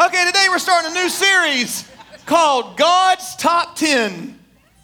Okay, 0.00 0.24
today 0.26 0.46
we're 0.48 0.60
starting 0.60 0.92
a 0.92 0.94
new 0.94 1.08
series 1.08 1.90
called 2.24 2.76
God's 2.76 3.34
Top 3.34 3.74
10. 3.74 4.38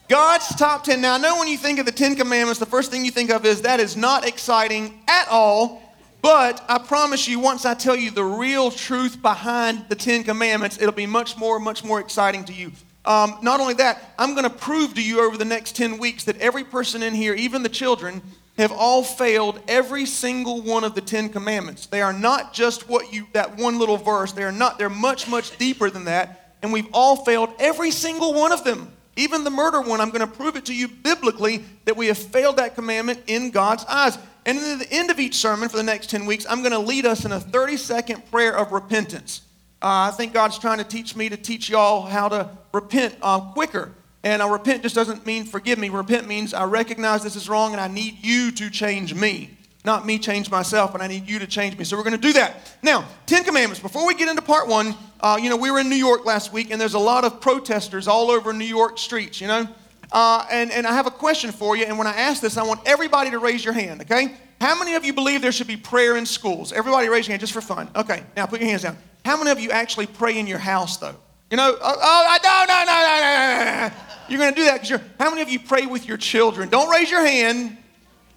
God's 0.08 0.48
Top 0.56 0.82
10. 0.82 1.00
Now, 1.00 1.14
I 1.14 1.18
know 1.18 1.38
when 1.38 1.46
you 1.46 1.56
think 1.56 1.78
of 1.78 1.86
the 1.86 1.92
Ten 1.92 2.16
Commandments, 2.16 2.58
the 2.58 2.66
first 2.66 2.90
thing 2.90 3.04
you 3.04 3.12
think 3.12 3.30
of 3.30 3.46
is 3.46 3.62
that 3.62 3.78
is 3.78 3.96
not 3.96 4.26
exciting 4.26 5.04
at 5.06 5.28
all. 5.28 5.80
But 6.20 6.64
I 6.68 6.78
promise 6.78 7.28
you, 7.28 7.38
once 7.38 7.64
I 7.64 7.74
tell 7.74 7.94
you 7.94 8.10
the 8.10 8.24
real 8.24 8.72
truth 8.72 9.22
behind 9.22 9.84
the 9.88 9.94
Ten 9.94 10.24
Commandments, 10.24 10.78
it'll 10.80 10.90
be 10.90 11.06
much 11.06 11.36
more, 11.36 11.60
much 11.60 11.84
more 11.84 12.00
exciting 12.00 12.44
to 12.46 12.52
you. 12.52 12.72
Um, 13.04 13.38
not 13.40 13.60
only 13.60 13.74
that, 13.74 14.14
I'm 14.18 14.34
going 14.34 14.50
to 14.50 14.56
prove 14.56 14.94
to 14.94 15.02
you 15.02 15.24
over 15.24 15.36
the 15.36 15.44
next 15.44 15.76
10 15.76 15.98
weeks 15.98 16.24
that 16.24 16.38
every 16.38 16.64
person 16.64 17.04
in 17.04 17.14
here, 17.14 17.34
even 17.34 17.62
the 17.62 17.68
children, 17.68 18.20
have 18.56 18.72
all 18.72 19.02
failed 19.02 19.60
every 19.66 20.06
single 20.06 20.62
one 20.62 20.84
of 20.84 20.94
the 20.94 21.00
Ten 21.00 21.28
Commandments. 21.28 21.86
They 21.86 22.02
are 22.02 22.12
not 22.12 22.52
just 22.52 22.88
what 22.88 23.12
you, 23.12 23.26
that 23.32 23.56
one 23.56 23.78
little 23.78 23.96
verse. 23.96 24.32
They 24.32 24.44
are 24.44 24.52
not, 24.52 24.78
they're 24.78 24.88
much, 24.88 25.28
much 25.28 25.56
deeper 25.58 25.90
than 25.90 26.04
that. 26.04 26.56
And 26.62 26.72
we've 26.72 26.88
all 26.92 27.16
failed 27.24 27.50
every 27.58 27.90
single 27.90 28.32
one 28.32 28.52
of 28.52 28.64
them. 28.64 28.90
Even 29.16 29.44
the 29.44 29.50
murder 29.50 29.80
one, 29.80 30.00
I'm 30.00 30.10
going 30.10 30.20
to 30.20 30.26
prove 30.26 30.56
it 30.56 30.66
to 30.66 30.74
you 30.74 30.88
biblically 30.88 31.64
that 31.84 31.96
we 31.96 32.06
have 32.06 32.18
failed 32.18 32.56
that 32.56 32.74
commandment 32.74 33.20
in 33.26 33.50
God's 33.50 33.84
eyes. 33.84 34.18
And 34.46 34.58
at 34.58 34.78
the 34.78 34.92
end 34.92 35.10
of 35.10 35.18
each 35.18 35.36
sermon 35.36 35.68
for 35.68 35.76
the 35.76 35.82
next 35.82 36.10
10 36.10 36.26
weeks, 36.26 36.46
I'm 36.48 36.60
going 36.60 36.72
to 36.72 36.78
lead 36.78 37.06
us 37.06 37.24
in 37.24 37.32
a 37.32 37.40
30 37.40 37.76
second 37.76 38.30
prayer 38.30 38.56
of 38.56 38.72
repentance. 38.72 39.42
Uh, 39.82 40.08
I 40.08 40.10
think 40.12 40.32
God's 40.32 40.58
trying 40.58 40.78
to 40.78 40.84
teach 40.84 41.14
me 41.14 41.28
to 41.28 41.36
teach 41.36 41.68
y'all 41.68 42.02
how 42.02 42.28
to 42.28 42.50
repent 42.72 43.16
uh, 43.20 43.40
quicker. 43.52 43.92
And 44.24 44.42
I 44.42 44.48
repent 44.48 44.82
just 44.82 44.94
doesn't 44.94 45.26
mean 45.26 45.44
forgive 45.44 45.78
me. 45.78 45.90
Repent 45.90 46.26
means 46.26 46.54
I 46.54 46.64
recognize 46.64 47.22
this 47.22 47.36
is 47.36 47.48
wrong 47.48 47.72
and 47.72 47.80
I 47.80 47.88
need 47.88 48.24
you 48.24 48.50
to 48.52 48.70
change 48.70 49.14
me. 49.14 49.50
Not 49.84 50.06
me 50.06 50.18
change 50.18 50.50
myself, 50.50 50.92
but 50.92 51.02
I 51.02 51.06
need 51.06 51.28
you 51.28 51.38
to 51.38 51.46
change 51.46 51.76
me. 51.76 51.84
So 51.84 51.94
we're 51.98 52.04
going 52.04 52.16
to 52.16 52.26
do 52.26 52.32
that. 52.32 52.74
Now, 52.82 53.06
Ten 53.26 53.44
Commandments. 53.44 53.80
Before 53.80 54.06
we 54.06 54.14
get 54.14 54.30
into 54.30 54.40
part 54.40 54.66
one, 54.66 54.94
uh, 55.20 55.38
you 55.40 55.50
know, 55.50 55.58
we 55.58 55.70
were 55.70 55.78
in 55.78 55.90
New 55.90 55.96
York 55.96 56.24
last 56.24 56.54
week 56.54 56.70
and 56.70 56.80
there's 56.80 56.94
a 56.94 56.98
lot 56.98 57.24
of 57.24 57.42
protesters 57.42 58.08
all 58.08 58.30
over 58.30 58.54
New 58.54 58.64
York 58.64 58.96
streets, 58.98 59.42
you 59.42 59.46
know. 59.46 59.68
Uh, 60.10 60.46
and, 60.50 60.72
and 60.72 60.86
I 60.86 60.94
have 60.94 61.06
a 61.06 61.10
question 61.10 61.52
for 61.52 61.76
you. 61.76 61.84
And 61.84 61.98
when 61.98 62.06
I 62.06 62.16
ask 62.16 62.40
this, 62.40 62.56
I 62.56 62.62
want 62.62 62.80
everybody 62.86 63.30
to 63.30 63.38
raise 63.38 63.62
your 63.62 63.74
hand, 63.74 64.00
okay? 64.02 64.34
How 64.58 64.78
many 64.78 64.94
of 64.94 65.04
you 65.04 65.12
believe 65.12 65.42
there 65.42 65.52
should 65.52 65.66
be 65.66 65.76
prayer 65.76 66.16
in 66.16 66.24
schools? 66.24 66.72
Everybody 66.72 67.10
raise 67.10 67.26
your 67.26 67.32
hand 67.32 67.40
just 67.40 67.52
for 67.52 67.60
fun. 67.60 67.90
Okay, 67.94 68.22
now 68.36 68.46
put 68.46 68.60
your 68.60 68.70
hands 68.70 68.82
down. 68.82 68.96
How 69.24 69.36
many 69.36 69.50
of 69.50 69.60
you 69.60 69.70
actually 69.70 70.06
pray 70.06 70.38
in 70.38 70.46
your 70.46 70.58
house, 70.58 70.96
though? 70.96 71.16
You 71.50 71.58
know, 71.58 71.76
oh, 71.80 71.96
oh 72.02 72.38
no, 72.42 72.64
no, 72.66 72.84
no, 72.84 73.02
no, 73.02 73.64
no, 73.64 73.88
no. 73.88 74.13
You're 74.28 74.38
going 74.38 74.54
to 74.54 74.56
do 74.56 74.64
that 74.64 74.74
because 74.74 74.90
you're. 74.90 75.00
How 75.18 75.30
many 75.30 75.42
of 75.42 75.48
you 75.48 75.60
pray 75.60 75.86
with 75.86 76.06
your 76.06 76.16
children? 76.16 76.68
Don't 76.68 76.88
raise 76.88 77.10
your 77.10 77.24
hand 77.24 77.76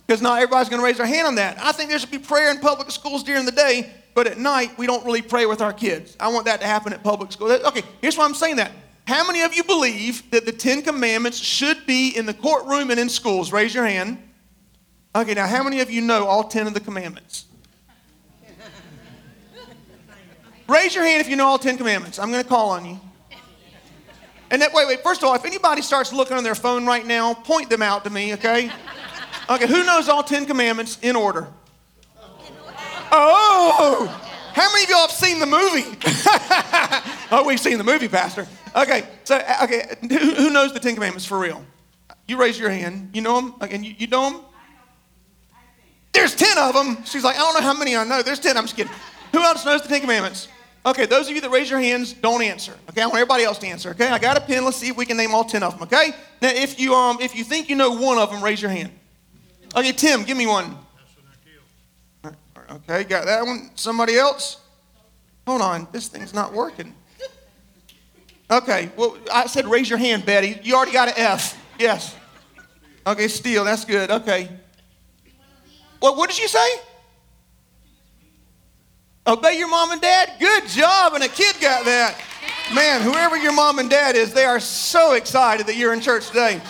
because 0.05 0.21
not 0.21 0.37
everybody's 0.37 0.69
going 0.69 0.81
to 0.81 0.85
raise 0.85 0.97
their 0.97 1.05
hand 1.05 1.27
on 1.27 1.35
that. 1.35 1.57
I 1.61 1.71
think 1.71 1.89
there 1.89 1.99
should 1.99 2.11
be 2.11 2.19
prayer 2.19 2.51
in 2.51 2.59
public 2.59 2.91
schools 2.91 3.23
during 3.23 3.45
the 3.45 3.51
day, 3.51 3.93
but 4.13 4.27
at 4.27 4.37
night 4.37 4.77
we 4.77 4.87
don't 4.87 5.05
really 5.05 5.21
pray 5.21 5.45
with 5.45 5.61
our 5.61 5.73
kids. 5.73 6.15
I 6.19 6.29
want 6.29 6.45
that 6.45 6.61
to 6.61 6.67
happen 6.67 6.93
at 6.93 7.03
public 7.03 7.31
school. 7.31 7.51
Okay, 7.51 7.83
here's 8.01 8.17
why 8.17 8.25
I'm 8.25 8.33
saying 8.33 8.57
that. 8.57 8.71
How 9.05 9.25
many 9.25 9.41
of 9.41 9.53
you 9.53 9.63
believe 9.63 10.29
that 10.31 10.45
the 10.45 10.51
Ten 10.51 10.81
Commandments 10.81 11.37
should 11.37 11.85
be 11.85 12.09
in 12.09 12.25
the 12.25 12.33
courtroom 12.33 12.91
and 12.91 12.99
in 12.99 13.07
schools? 13.07 13.53
Raise 13.53 13.73
your 13.73 13.85
hand. 13.85 14.17
Okay, 15.15 15.33
now 15.33 15.47
how 15.47 15.63
many 15.63 15.79
of 15.79 15.89
you 15.89 16.01
know 16.01 16.25
all 16.25 16.43
10 16.43 16.67
of 16.67 16.73
the 16.73 16.79
commandments? 16.81 17.45
Raise 20.67 20.93
your 20.93 21.05
hand 21.05 21.21
if 21.21 21.29
you 21.29 21.37
know 21.37 21.45
all 21.45 21.57
10 21.57 21.77
commandments. 21.77 22.19
I'm 22.19 22.29
going 22.29 22.43
to 22.43 22.49
call 22.49 22.71
on 22.71 22.85
you. 22.85 22.99
And 24.49 24.61
that, 24.61 24.73
wait, 24.73 24.87
wait, 24.87 25.03
first 25.03 25.21
of 25.21 25.29
all, 25.29 25.35
if 25.35 25.45
anybody 25.45 25.81
starts 25.81 26.13
looking 26.13 26.37
on 26.37 26.43
their 26.43 26.55
phone 26.55 26.85
right 26.85 27.05
now, 27.05 27.33
point 27.33 27.69
them 27.69 27.81
out 27.81 28.03
to 28.05 28.09
me, 28.09 28.33
okay? 28.35 28.71
Okay, 29.49 29.67
who 29.67 29.83
knows 29.83 30.07
all 30.09 30.23
10 30.23 30.45
commandments 30.45 30.97
in 31.01 31.15
order? 31.15 31.47
Oh! 33.11 34.23
How 34.53 34.71
many 34.71 34.85
of 34.85 34.89
y'all 34.89 35.01
have 35.01 35.11
seen 35.11 35.39
the 35.39 35.45
movie? 35.45 35.85
oh, 37.31 37.43
we've 37.45 37.59
seen 37.59 37.77
the 37.77 37.83
movie, 37.83 38.07
Pastor. 38.07 38.47
Okay, 38.75 39.07
so, 39.23 39.39
okay, 39.63 39.95
who, 40.01 40.49
knows 40.49 40.73
the 40.73 40.79
Ten 40.79 40.95
Commandments 40.95 41.25
for 41.25 41.37
real? 41.37 41.63
You 42.27 42.37
raise 42.37 42.59
your 42.59 42.69
hand. 42.69 43.11
You 43.13 43.21
know 43.21 43.39
them? 43.39 43.53
Okay, 43.61 43.77
you, 43.77 43.95
you 43.97 44.07
know 44.07 44.31
them? 44.31 44.41
There's 46.11 46.35
10 46.35 46.57
of 46.57 46.73
them. 46.73 47.03
She's 47.05 47.23
like, 47.23 47.35
I 47.35 47.39
don't 47.39 47.53
know 47.53 47.61
how 47.61 47.77
many 47.77 47.95
I 47.95 48.03
know. 48.03 48.23
There's 48.23 48.39
10. 48.39 48.57
I'm 48.57 48.63
just 48.63 48.75
kidding. 48.75 48.91
Who 49.31 49.39
else 49.39 49.65
knows 49.65 49.83
the 49.83 49.87
Ten 49.89 50.01
Commandments? 50.01 50.47
Okay, 50.87 51.05
those 51.05 51.27
of 51.27 51.35
you 51.35 51.41
that 51.41 51.49
raise 51.51 51.69
your 51.69 51.81
hands, 51.81 52.13
don't 52.13 52.41
answer. 52.41 52.73
Okay, 52.89 53.01
I 53.01 53.07
want 53.07 53.17
everybody 53.17 53.43
else 53.43 53.57
to 53.57 53.67
answer. 53.67 53.89
Okay, 53.89 54.07
I 54.07 54.17
got 54.17 54.37
a 54.37 54.41
pen. 54.41 54.63
Let's 54.63 54.77
see 54.77 54.87
if 54.87 54.95
we 54.95 55.05
can 55.05 55.17
name 55.17 55.35
all 55.35 55.43
ten 55.43 55.61
of 55.61 55.73
them. 55.73 55.83
Okay, 55.83 56.11
now 56.41 56.47
if 56.47 56.79
you 56.79 56.95
um 56.95 57.17
if 57.19 57.35
you 57.35 57.43
think 57.43 57.67
you 57.67 57.75
know 57.75 57.91
one 57.91 58.17
of 58.17 58.31
them, 58.31 58.41
raise 58.41 58.61
your 58.61 58.71
hand. 58.71 58.91
Okay, 59.75 59.91
Tim, 59.91 60.23
give 60.23 60.37
me 60.37 60.47
one. 60.47 60.77
Okay, 62.69 63.03
got 63.03 63.25
that 63.25 63.45
one. 63.45 63.69
Somebody 63.75 64.17
else? 64.17 64.61
Hold 65.45 65.61
on, 65.61 65.89
this 65.91 66.07
thing's 66.07 66.33
not 66.33 66.53
working. 66.53 66.95
Okay, 68.49 68.89
well 68.95 69.17
I 69.29 69.47
said 69.47 69.67
raise 69.67 69.89
your 69.89 69.99
hand, 69.99 70.25
Betty. 70.25 70.57
You 70.63 70.75
already 70.75 70.93
got 70.93 71.09
an 71.09 71.15
F. 71.17 71.61
Yes. 71.77 72.15
Okay, 73.05 73.27
steal. 73.27 73.65
That's 73.65 73.83
good. 73.83 74.09
Okay. 74.09 74.49
What? 75.99 76.15
What 76.15 76.29
did 76.29 76.39
you 76.39 76.47
say? 76.47 76.67
Obey 79.27 79.57
your 79.57 79.67
mom 79.67 79.91
and 79.91 80.01
dad? 80.01 80.33
Good 80.39 80.67
job. 80.67 81.13
And 81.13 81.23
a 81.23 81.27
kid 81.27 81.57
got 81.59 81.83
that. 81.85 82.19
Man, 82.73 83.01
whoever 83.01 83.35
your 83.37 83.53
mom 83.53 83.79
and 83.79 83.89
dad 83.89 84.15
is, 84.15 84.33
they 84.33 84.45
are 84.45 84.59
so 84.59 85.13
excited 85.13 85.67
that 85.67 85.75
you're 85.75 85.93
in 85.93 85.99
church 85.99 86.27
today. 86.27 86.61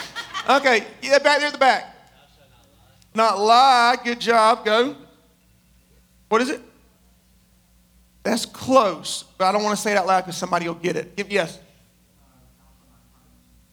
Okay, 0.49 0.85
yeah, 1.01 1.19
back 1.19 1.37
there 1.39 1.47
at 1.47 1.53
the 1.53 1.59
back. 1.59 1.95
Not 3.13 3.39
lie. 3.39 3.97
Good 4.03 4.19
job. 4.19 4.65
Go. 4.65 4.95
What 6.29 6.41
is 6.41 6.49
it? 6.49 6.61
That's 8.23 8.45
close, 8.45 9.23
but 9.37 9.45
I 9.45 9.51
don't 9.51 9.63
want 9.63 9.75
to 9.75 9.81
say 9.81 9.91
it 9.91 9.97
out 9.97 10.07
loud 10.07 10.21
because 10.21 10.35
somebody 10.35 10.67
will 10.67 10.75
get 10.75 10.95
it. 10.95 11.25
Yes. 11.29 11.59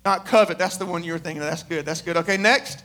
Not 0.05 0.27
covet. 0.27 0.59
That's 0.59 0.77
the 0.77 0.87
one 0.87 1.03
you 1.03 1.13
were 1.13 1.19
thinking 1.19 1.43
of. 1.43 1.49
That's 1.49 1.63
good. 1.63 1.85
That's 1.87 2.03
good. 2.03 2.17
Okay, 2.19 2.37
next. 2.37 2.85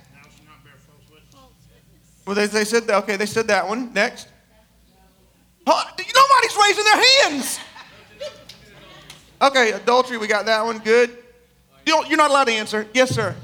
Well, 2.25 2.35
they, 2.35 2.47
they 2.47 2.63
said 2.63 2.87
that. 2.87 3.03
Okay, 3.03 3.17
they 3.17 3.25
said 3.25 3.47
that 3.47 3.67
one. 3.67 3.93
Next. 3.93 4.27
Nobody's 5.69 6.57
raising 6.67 6.83
their 6.83 7.03
hands. 7.03 7.59
Okay, 9.41 9.71
adultery, 9.71 10.17
we 10.17 10.27
got 10.27 10.45
that 10.47 10.65
one. 10.65 10.79
Good. 10.79 11.17
You're 11.85 12.17
not 12.17 12.29
allowed 12.29 12.45
to 12.45 12.53
answer. 12.53 12.87
Yes, 12.93 13.11
sir. 13.11 13.35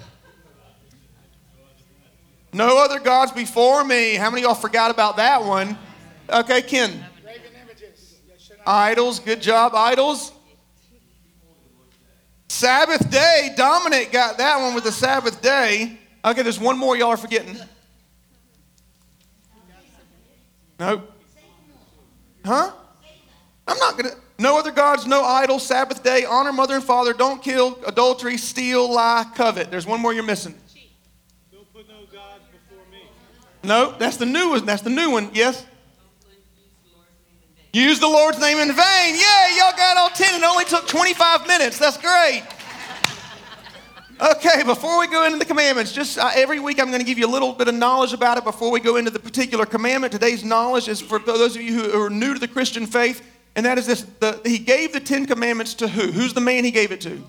No 2.54 2.84
other 2.84 3.00
gods 3.00 3.32
before 3.32 3.84
me. 3.84 4.16
How 4.16 4.30
many 4.30 4.42
of 4.44 4.48
y'all 4.48 4.56
forgot 4.56 4.92
about 4.92 5.18
that 5.18 5.44
one? 5.44 5.78
Okay, 6.30 6.62
Ken. 6.62 7.06
Idols. 8.66 9.20
Good 9.20 9.42
job, 9.42 9.74
idols. 9.76 10.32
Sabbath 12.48 13.10
day. 13.10 13.54
Dominic 13.56 14.12
got 14.12 14.38
that 14.38 14.60
one 14.62 14.74
with 14.74 14.84
the 14.84 14.92
Sabbath 14.92 15.42
day. 15.42 16.00
Okay, 16.24 16.42
there's 16.42 16.60
one 16.60 16.78
more 16.78 16.96
y'all 16.96 17.10
are 17.10 17.18
forgetting. 17.18 17.58
Nope. 20.80 21.12
Huh? 22.46 22.72
I'm 23.68 23.78
not 23.80 23.98
going 23.98 24.12
to. 24.12 24.18
No 24.38 24.60
other 24.60 24.72
gods, 24.72 25.08
no 25.08 25.24
idols, 25.24 25.66
Sabbath 25.66 26.04
day, 26.04 26.26
honor 26.26 26.52
mother 26.52 26.76
and 26.76 26.84
father, 26.84 27.14
don't 27.14 27.42
kill, 27.42 27.80
adultery, 27.88 28.38
steal, 28.38 28.92
lie, 28.92 29.26
covet. 29.34 29.72
There's 29.72 29.88
one 29.88 30.02
more 30.02 30.14
you're 30.14 30.24
missing. 30.24 30.54
Don't 31.54 31.74
put 31.74 31.88
no 31.88 32.02
gods 32.12 32.44
before 32.52 32.84
me. 32.92 33.08
No, 33.64 33.96
that's 33.98 34.18
the 34.18 34.26
new 34.26 34.50
one. 34.50 34.66
That's 34.66 34.82
the 34.82 34.90
new 34.90 35.10
one. 35.10 35.30
Yes? 35.34 35.66
Use 37.72 38.00
the 38.00 38.08
Lord's 38.08 38.40
name 38.40 38.58
in 38.58 38.68
vain. 38.68 39.16
Yeah, 39.16 39.58
y'all 39.58 39.78
got 39.78 39.98
all 39.98 40.10
10 40.10 40.36
and 40.36 40.44
it 40.44 40.48
only 40.48 40.66
took 40.66 40.88
25 40.88 41.48
minutes. 41.48 41.78
That's 41.80 41.98
great. 41.98 42.44
Okay, 44.20 44.64
before 44.64 44.98
we 44.98 45.08
go 45.08 45.26
into 45.26 45.38
the 45.38 45.44
commandments, 45.44 45.92
just 45.92 46.18
uh, 46.18 46.32
every 46.36 46.58
week 46.62 46.80
I'm 46.80 46.88
going 46.88 47.02
to 47.02 47.06
give 47.06 47.18
you 47.18 47.28
a 47.28 47.30
little 47.30 47.52
bit 47.52 47.68
of 47.68 47.76
knowledge 47.76 48.14
about 48.14 48.38
it 48.38 48.46
before 48.46 48.72
we 48.72 48.80
go 48.80 48.96
into 48.96 49.12
the 49.12 49.20
particular 49.20 49.66
commandment. 49.66 50.14
Today's 50.14 50.42
knowledge 50.42 50.88
is 50.88 51.02
for 51.02 51.20
those 51.20 51.58
of 51.58 51.62
you 51.62 51.74
who 51.74 52.02
are 52.02 52.10
new 52.10 52.34
to 52.34 52.40
the 52.40 52.48
Christian 52.48 52.88
faith, 52.88 53.22
and 53.58 53.66
that 53.66 53.78
is 53.78 53.88
this 53.88 54.04
the, 54.22 54.40
He 54.46 54.58
gave 54.58 54.94
the 54.94 55.02
Ten 55.02 55.26
Commandments 55.26 55.74
to 55.76 55.90
who? 55.90 56.14
Who's 56.14 56.34
the 56.34 56.40
man 56.40 56.64
He 56.64 56.72
gave 56.72 56.94
it 56.94 57.02
to? 57.02 57.22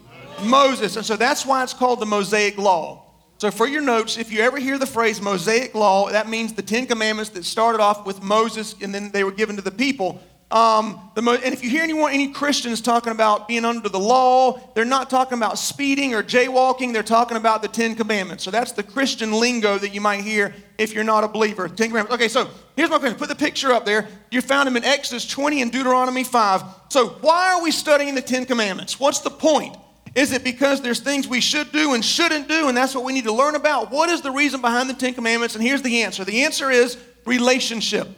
Moses. 0.44 0.94
And 0.94 1.04
so 1.04 1.16
that's 1.16 1.44
why 1.44 1.64
it's 1.64 1.74
called 1.74 1.98
the 1.98 2.06
Mosaic 2.06 2.56
Law. 2.56 3.02
So, 3.38 3.50
for 3.50 3.66
your 3.66 3.82
notes, 3.82 4.16
if 4.16 4.30
you 4.30 4.40
ever 4.42 4.56
hear 4.56 4.78
the 4.78 4.86
phrase 4.86 5.20
Mosaic 5.20 5.74
Law, 5.74 6.10
that 6.10 6.28
means 6.28 6.52
the 6.52 6.62
Ten 6.62 6.86
Commandments 6.86 7.30
that 7.30 7.44
started 7.44 7.80
off 7.80 8.06
with 8.06 8.22
Moses 8.22 8.76
and 8.80 8.94
then 8.94 9.10
they 9.10 9.24
were 9.24 9.32
given 9.32 9.56
to 9.56 9.62
the 9.62 9.72
people. 9.72 10.20
Um, 10.48 11.10
the 11.16 11.22
and 11.22 11.52
if 11.52 11.64
you 11.64 11.70
hear 11.70 11.82
anyone, 11.82 12.12
any 12.12 12.28
Christians 12.28 12.81
talking 12.81 13.10
about 13.10 13.48
being 13.48 13.64
under 13.64 13.88
the 13.88 13.98
law, 13.98 14.60
they're 14.75 14.84
not 14.84 15.10
talking 15.10 15.37
about 15.37 15.58
speeding 15.58 16.14
or 16.14 16.22
jaywalking. 16.22 16.93
They're 16.93 17.02
talking 17.02 17.37
about 17.37 17.62
the 17.62 17.69
Ten 17.69 17.96
Commandments. 17.96 18.44
So 18.44 18.52
that's 18.52 18.70
the 18.70 18.84
Christian 18.84 19.32
lingo 19.32 19.76
that 19.76 19.93
you 19.93 20.00
might 20.00 20.20
hear 20.20 20.54
if 20.78 20.94
you're 20.94 21.02
not 21.02 21.25
a 21.25 21.28
believer. 21.28 21.69
Ten 21.69 21.88
Commandments. 21.88 22.14
Okay, 22.14 22.28
so 22.28 22.48
here's 22.76 22.90
my 22.90 22.98
question. 22.98 23.19
Put 23.19 23.28
the 23.28 23.34
picture 23.34 23.72
up 23.72 23.84
there. 23.84 24.06
You 24.31 24.40
found 24.40 24.69
them 24.69 24.76
in 24.76 24.84
Exodus 24.84 25.26
20 25.26 25.62
and 25.62 25.72
Deuteronomy 25.72 26.22
5. 26.22 26.62
So 26.90 27.08
why 27.22 27.52
are 27.52 27.62
we 27.62 27.72
studying 27.72 28.14
the 28.14 28.22
Ten 28.22 28.44
Commandments? 28.44 29.00
What's 29.00 29.20
the 29.20 29.31
point? 29.31 29.76
Is 30.14 30.32
it 30.32 30.44
because 30.44 30.81
there's 30.81 31.00
things 31.00 31.26
we 31.26 31.40
should 31.40 31.72
do 31.72 31.94
and 31.94 32.04
shouldn't 32.04 32.49
do, 32.49 32.69
and 32.69 32.76
that's 32.76 32.94
what 32.94 33.04
we 33.04 33.12
need 33.12 33.25
to 33.25 33.32
learn 33.32 33.56
about? 33.56 33.90
What 33.90 34.08
is 34.10 34.22
the 34.22 34.31
reason 34.31 34.60
behind 34.60 34.88
the 34.88 34.94
Ten 34.94 35.12
Commandments? 35.12 35.56
And 35.56 35.64
here's 35.64 35.82
the 35.82 36.02
answer 36.02 36.25
the 36.25 36.44
answer 36.44 36.70
is 36.70 36.96
relationship. 37.25 38.08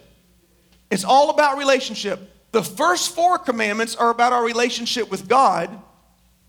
It's 0.91 1.03
all 1.03 1.29
about 1.29 1.57
relationship. 1.57 2.19
The 2.51 2.63
first 2.63 3.13
four 3.13 3.37
commandments 3.37 3.95
are 3.95 4.09
about 4.09 4.33
our 4.33 4.43
relationship 4.43 5.11
with 5.11 5.27
God. 5.27 5.69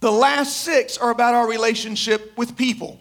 The 0.01 0.11
last 0.11 0.59
six 0.59 0.97
are 0.97 1.11
about 1.11 1.35
our 1.35 1.49
relationship 1.49 2.37
with 2.39 2.57
people. 2.57 2.99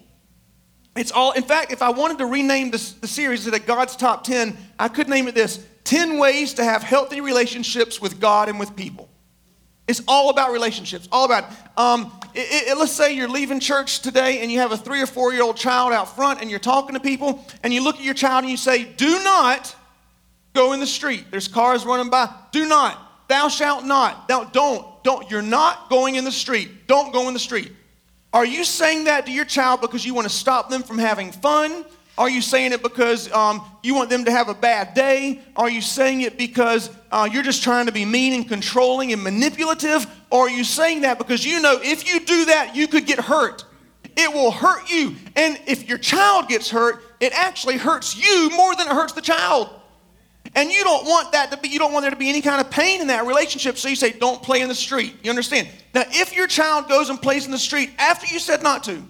It's 0.96 1.12
all, 1.12 1.32
in 1.32 1.42
fact, 1.42 1.72
if 1.72 1.82
I 1.82 1.90
wanted 1.90 2.18
to 2.18 2.26
rename 2.26 2.70
this, 2.70 2.92
the 2.92 3.06
series 3.06 3.44
to 3.44 3.58
God's 3.58 3.96
Top 3.96 4.24
10, 4.24 4.56
I 4.78 4.88
could 4.88 5.08
name 5.08 5.28
it 5.28 5.34
this 5.34 5.64
10 5.84 6.18
Ways 6.18 6.54
to 6.54 6.64
Have 6.64 6.82
Healthy 6.82 7.20
Relationships 7.20 8.00
with 8.00 8.20
God 8.20 8.48
and 8.48 8.58
with 8.58 8.76
People. 8.76 9.08
It's 9.88 10.02
all 10.06 10.30
about 10.30 10.52
relationships, 10.52 11.08
all 11.10 11.24
about. 11.24 11.50
Um, 11.76 12.12
it, 12.34 12.68
it, 12.68 12.78
let's 12.78 12.92
say 12.92 13.12
you're 13.14 13.28
leaving 13.28 13.58
church 13.58 14.00
today 14.00 14.40
and 14.40 14.52
you 14.52 14.60
have 14.60 14.70
a 14.70 14.76
three 14.76 15.00
or 15.00 15.06
four 15.06 15.32
year 15.32 15.42
old 15.42 15.56
child 15.56 15.92
out 15.92 16.14
front 16.14 16.40
and 16.40 16.48
you're 16.48 16.60
talking 16.60 16.94
to 16.94 17.00
people 17.00 17.44
and 17.64 17.74
you 17.74 17.82
look 17.82 17.96
at 17.96 18.04
your 18.04 18.14
child 18.14 18.44
and 18.44 18.50
you 18.50 18.56
say, 18.56 18.84
Do 18.84 19.24
not 19.24 19.74
go 20.54 20.72
in 20.72 20.80
the 20.80 20.86
street. 20.86 21.26
There's 21.30 21.48
cars 21.48 21.84
running 21.84 22.10
by. 22.10 22.32
Do 22.52 22.66
not. 22.66 23.28
Thou 23.28 23.48
shalt 23.48 23.84
not. 23.84 24.28
Thou 24.28 24.44
don't. 24.44 24.84
Don't. 25.04 25.30
You're 25.30 25.42
not 25.42 25.88
going 25.88 26.16
in 26.16 26.24
the 26.24 26.32
street. 26.32 26.86
Don't 26.86 27.12
go 27.12 27.28
in 27.28 27.34
the 27.34 27.40
street. 27.40 27.72
Are 28.32 28.44
you 28.44 28.64
saying 28.64 29.04
that 29.04 29.26
to 29.26 29.32
your 29.32 29.44
child 29.44 29.80
because 29.80 30.04
you 30.04 30.14
want 30.14 30.28
to 30.28 30.34
stop 30.34 30.70
them 30.70 30.82
from 30.82 30.98
having 30.98 31.32
fun? 31.32 31.84
Are 32.16 32.28
you 32.28 32.42
saying 32.42 32.72
it 32.72 32.82
because 32.82 33.32
um, 33.32 33.64
you 33.82 33.94
want 33.94 34.10
them 34.10 34.26
to 34.26 34.30
have 34.30 34.48
a 34.48 34.54
bad 34.54 34.94
day? 34.94 35.40
Are 35.56 35.70
you 35.70 35.80
saying 35.80 36.20
it 36.20 36.36
because 36.36 36.90
uh, 37.10 37.28
you're 37.32 37.42
just 37.42 37.62
trying 37.62 37.86
to 37.86 37.92
be 37.92 38.04
mean 38.04 38.34
and 38.34 38.46
controlling 38.46 39.12
and 39.12 39.22
manipulative? 39.22 40.06
Or 40.30 40.42
are 40.42 40.50
you 40.50 40.62
saying 40.62 41.00
that 41.02 41.18
because 41.18 41.46
you 41.46 41.60
know 41.60 41.80
if 41.82 42.12
you 42.12 42.20
do 42.20 42.44
that, 42.44 42.76
you 42.76 42.88
could 42.88 43.06
get 43.06 43.18
hurt? 43.18 43.64
It 44.16 44.32
will 44.32 44.50
hurt 44.50 44.90
you. 44.90 45.16
And 45.34 45.58
if 45.66 45.88
your 45.88 45.98
child 45.98 46.48
gets 46.48 46.68
hurt, 46.68 47.02
it 47.20 47.32
actually 47.32 47.78
hurts 47.78 48.16
you 48.16 48.50
more 48.50 48.76
than 48.76 48.86
it 48.86 48.92
hurts 48.92 49.14
the 49.14 49.22
child. 49.22 49.70
And 50.54 50.70
you 50.70 50.82
don't 50.82 51.04
want 51.06 51.32
that 51.32 51.50
to 51.52 51.56
be, 51.56 51.68
you 51.68 51.78
don't 51.78 51.92
want 51.92 52.02
there 52.02 52.10
to 52.10 52.16
be 52.16 52.28
any 52.28 52.42
kind 52.42 52.60
of 52.60 52.70
pain 52.70 53.00
in 53.00 53.06
that 53.06 53.26
relationship. 53.26 53.78
So 53.78 53.88
you 53.88 53.96
say, 53.96 54.10
don't 54.12 54.42
play 54.42 54.60
in 54.60 54.68
the 54.68 54.74
street. 54.74 55.14
You 55.22 55.30
understand? 55.30 55.68
Now, 55.94 56.04
if 56.08 56.34
your 56.34 56.46
child 56.46 56.88
goes 56.88 57.08
and 57.08 57.20
plays 57.20 57.46
in 57.46 57.52
the 57.52 57.58
street 57.58 57.90
after 57.98 58.26
you 58.26 58.40
said 58.40 58.62
not 58.62 58.84
to, 58.84 59.02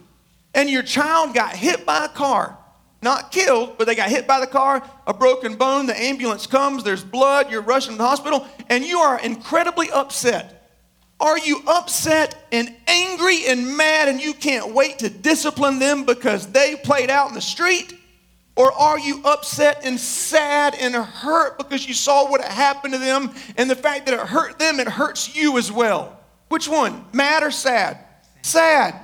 and 0.54 0.68
your 0.68 0.82
child 0.82 1.34
got 1.34 1.54
hit 1.54 1.86
by 1.86 2.04
a 2.04 2.08
car, 2.08 2.58
not 3.02 3.32
killed, 3.32 3.78
but 3.78 3.86
they 3.86 3.94
got 3.94 4.10
hit 4.10 4.26
by 4.26 4.40
the 4.40 4.46
car, 4.46 4.82
a 5.06 5.14
broken 5.14 5.56
bone, 5.56 5.86
the 5.86 5.98
ambulance 5.98 6.46
comes, 6.46 6.84
there's 6.84 7.02
blood, 7.02 7.50
you're 7.50 7.62
rushing 7.62 7.92
to 7.92 7.98
the 7.98 8.06
hospital, 8.06 8.46
and 8.68 8.84
you 8.84 8.98
are 8.98 9.18
incredibly 9.20 9.90
upset. 9.90 10.60
Are 11.18 11.38
you 11.38 11.62
upset 11.66 12.46
and 12.50 12.74
angry 12.86 13.46
and 13.46 13.76
mad 13.76 14.08
and 14.08 14.20
you 14.20 14.32
can't 14.32 14.74
wait 14.74 14.98
to 15.00 15.10
discipline 15.10 15.78
them 15.78 16.04
because 16.04 16.46
they 16.48 16.76
played 16.76 17.10
out 17.10 17.28
in 17.28 17.34
the 17.34 17.42
street? 17.42 17.94
Or 18.56 18.72
are 18.72 18.98
you 18.98 19.22
upset 19.24 19.82
and 19.84 19.98
sad 19.98 20.74
and 20.74 20.94
hurt 20.94 21.56
because 21.56 21.86
you 21.86 21.94
saw 21.94 22.28
what 22.30 22.44
happened 22.44 22.92
to 22.94 22.98
them 22.98 23.32
and 23.56 23.70
the 23.70 23.76
fact 23.76 24.06
that 24.06 24.14
it 24.14 24.20
hurt 24.20 24.58
them, 24.58 24.80
it 24.80 24.88
hurts 24.88 25.34
you 25.34 25.56
as 25.56 25.70
well? 25.72 26.20
Which 26.48 26.68
one? 26.68 27.04
Mad 27.12 27.42
or 27.42 27.50
sad? 27.50 27.98
Sad. 28.42 28.94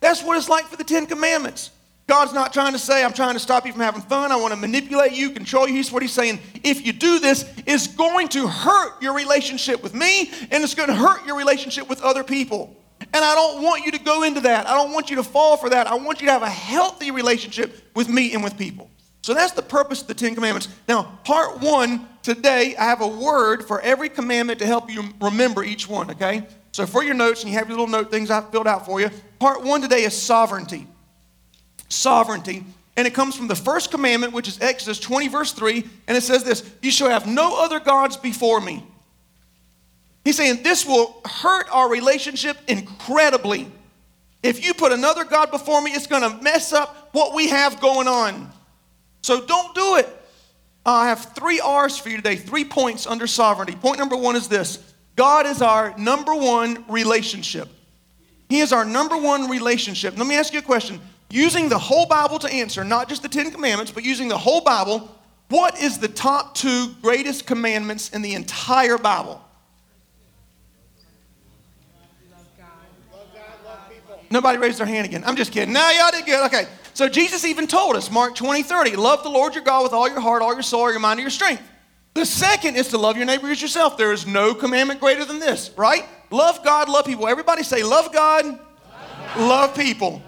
That's 0.00 0.22
what 0.22 0.36
it's 0.36 0.48
like 0.48 0.66
for 0.66 0.76
the 0.76 0.84
Ten 0.84 1.06
Commandments. 1.06 1.70
God's 2.06 2.34
not 2.34 2.52
trying 2.52 2.72
to 2.74 2.78
say, 2.78 3.02
I'm 3.02 3.14
trying 3.14 3.32
to 3.32 3.40
stop 3.40 3.64
you 3.64 3.72
from 3.72 3.80
having 3.80 4.02
fun. 4.02 4.30
I 4.30 4.36
want 4.36 4.52
to 4.52 4.60
manipulate 4.60 5.12
you, 5.12 5.30
control 5.30 5.66
you. 5.66 5.74
He's 5.74 5.90
what 5.90 6.02
he's 6.02 6.12
saying. 6.12 6.38
If 6.62 6.84
you 6.84 6.92
do 6.92 7.18
this, 7.18 7.50
it's 7.66 7.86
going 7.86 8.28
to 8.28 8.46
hurt 8.46 9.00
your 9.00 9.14
relationship 9.14 9.82
with 9.82 9.94
me 9.94 10.30
and 10.50 10.62
it's 10.62 10.74
going 10.74 10.90
to 10.90 10.94
hurt 10.94 11.24
your 11.26 11.38
relationship 11.38 11.88
with 11.88 12.02
other 12.02 12.22
people. 12.22 12.76
And 13.14 13.24
I 13.24 13.34
don't 13.34 13.62
want 13.62 13.86
you 13.86 13.92
to 13.92 13.98
go 13.98 14.24
into 14.24 14.40
that. 14.42 14.68
I 14.68 14.74
don't 14.74 14.92
want 14.92 15.08
you 15.08 15.16
to 15.16 15.22
fall 15.22 15.56
for 15.56 15.70
that. 15.70 15.86
I 15.86 15.94
want 15.94 16.20
you 16.20 16.26
to 16.26 16.32
have 16.32 16.42
a 16.42 16.50
healthy 16.50 17.10
relationship 17.10 17.80
with 17.94 18.08
me 18.08 18.34
and 18.34 18.44
with 18.44 18.58
people. 18.58 18.90
So 19.22 19.32
that's 19.32 19.52
the 19.52 19.62
purpose 19.62 20.02
of 20.02 20.08
the 20.08 20.14
Ten 20.14 20.34
Commandments. 20.34 20.68
Now, 20.86 21.18
part 21.24 21.60
one 21.60 22.06
today, 22.22 22.74
I 22.76 22.84
have 22.84 23.00
a 23.00 23.08
word 23.08 23.64
for 23.64 23.80
every 23.80 24.10
commandment 24.10 24.58
to 24.58 24.66
help 24.66 24.90
you 24.90 25.04
remember 25.20 25.64
each 25.64 25.88
one, 25.88 26.10
okay? 26.10 26.46
So 26.72 26.84
for 26.84 27.02
your 27.02 27.14
notes, 27.14 27.42
and 27.42 27.50
you 27.50 27.56
have 27.56 27.68
your 27.68 27.78
little 27.78 27.90
note 27.90 28.10
things 28.10 28.30
I 28.30 28.42
filled 28.42 28.66
out 28.66 28.84
for 28.84 29.00
you, 29.00 29.08
part 29.38 29.62
one 29.62 29.80
today 29.80 30.02
is 30.02 30.20
sovereignty 30.20 30.86
sovereignty. 31.94 32.64
And 32.96 33.06
it 33.06 33.14
comes 33.14 33.34
from 33.36 33.48
the 33.48 33.56
first 33.56 33.90
commandment, 33.90 34.32
which 34.32 34.46
is 34.46 34.60
Exodus 34.60 35.00
20, 35.00 35.28
verse 35.28 35.52
3. 35.52 35.84
And 36.06 36.16
it 36.16 36.22
says 36.22 36.44
this 36.44 36.68
You 36.82 36.90
shall 36.90 37.08
have 37.08 37.26
no 37.26 37.62
other 37.62 37.80
gods 37.80 38.16
before 38.16 38.60
me. 38.60 38.86
He's 40.24 40.36
saying 40.36 40.62
this 40.62 40.86
will 40.86 41.20
hurt 41.24 41.66
our 41.70 41.88
relationship 41.88 42.56
incredibly. 42.66 43.70
If 44.42 44.64
you 44.64 44.74
put 44.74 44.92
another 44.92 45.24
God 45.24 45.50
before 45.50 45.80
me, 45.82 45.92
it's 45.92 46.06
going 46.06 46.22
to 46.22 46.42
mess 46.42 46.72
up 46.72 47.10
what 47.12 47.34
we 47.34 47.48
have 47.48 47.80
going 47.80 48.08
on. 48.08 48.50
So 49.22 49.44
don't 49.44 49.74
do 49.74 49.96
it. 49.96 50.08
I 50.86 51.08
have 51.08 51.34
three 51.34 51.60
R's 51.60 51.96
for 51.96 52.10
you 52.10 52.16
today, 52.16 52.36
three 52.36 52.64
points 52.64 53.06
under 53.06 53.26
sovereignty. 53.26 53.74
Point 53.74 53.98
number 53.98 54.16
one 54.16 54.36
is 54.36 54.48
this 54.48 54.78
God 55.16 55.46
is 55.46 55.62
our 55.62 55.96
number 55.98 56.34
one 56.34 56.84
relationship. 56.88 57.68
He 58.48 58.60
is 58.60 58.72
our 58.72 58.84
number 58.84 59.16
one 59.16 59.48
relationship. 59.48 60.16
Let 60.18 60.26
me 60.26 60.36
ask 60.36 60.52
you 60.52 60.58
a 60.58 60.62
question 60.62 61.00
using 61.30 61.68
the 61.68 61.78
whole 61.78 62.06
Bible 62.06 62.38
to 62.38 62.52
answer, 62.52 62.84
not 62.84 63.08
just 63.08 63.22
the 63.22 63.28
Ten 63.28 63.50
Commandments, 63.50 63.90
but 63.90 64.04
using 64.04 64.28
the 64.28 64.38
whole 64.38 64.60
Bible, 64.60 65.10
what 65.48 65.80
is 65.80 65.98
the 65.98 66.08
top 66.08 66.54
two 66.54 66.94
greatest 67.02 67.46
commandments 67.46 68.10
in 68.10 68.22
the 68.22 68.34
entire 68.34 68.98
Bible? 68.98 69.43
Nobody 74.34 74.58
raised 74.58 74.78
their 74.78 74.86
hand 74.86 75.06
again. 75.06 75.22
I'm 75.24 75.36
just 75.36 75.52
kidding. 75.52 75.72
No, 75.72 75.90
y'all 75.90 76.10
did 76.10 76.26
good. 76.26 76.44
Okay. 76.46 76.66
So 76.92 77.08
Jesus 77.08 77.44
even 77.44 77.68
told 77.68 77.94
us, 77.94 78.10
Mark 78.10 78.34
20, 78.34 78.64
30, 78.64 78.96
love 78.96 79.22
the 79.22 79.28
Lord 79.28 79.54
your 79.54 79.62
God 79.62 79.84
with 79.84 79.92
all 79.92 80.08
your 80.08 80.18
heart, 80.18 80.42
all 80.42 80.52
your 80.52 80.62
soul, 80.62 80.82
all 80.82 80.90
your 80.90 80.98
mind, 80.98 81.20
and 81.20 81.22
your 81.22 81.30
strength. 81.30 81.62
The 82.14 82.26
second 82.26 82.74
is 82.74 82.88
to 82.88 82.98
love 82.98 83.16
your 83.16 83.26
neighbor 83.26 83.48
as 83.48 83.62
yourself. 83.62 83.96
There 83.96 84.12
is 84.12 84.26
no 84.26 84.52
commandment 84.52 84.98
greater 84.98 85.24
than 85.24 85.38
this, 85.38 85.70
right? 85.76 86.04
Love 86.32 86.64
God, 86.64 86.88
love 86.88 87.06
people. 87.06 87.28
Everybody 87.28 87.62
say, 87.62 87.84
love 87.84 88.12
God, 88.12 88.44
love, 88.44 89.36
love 89.36 89.76
people. 89.76 90.20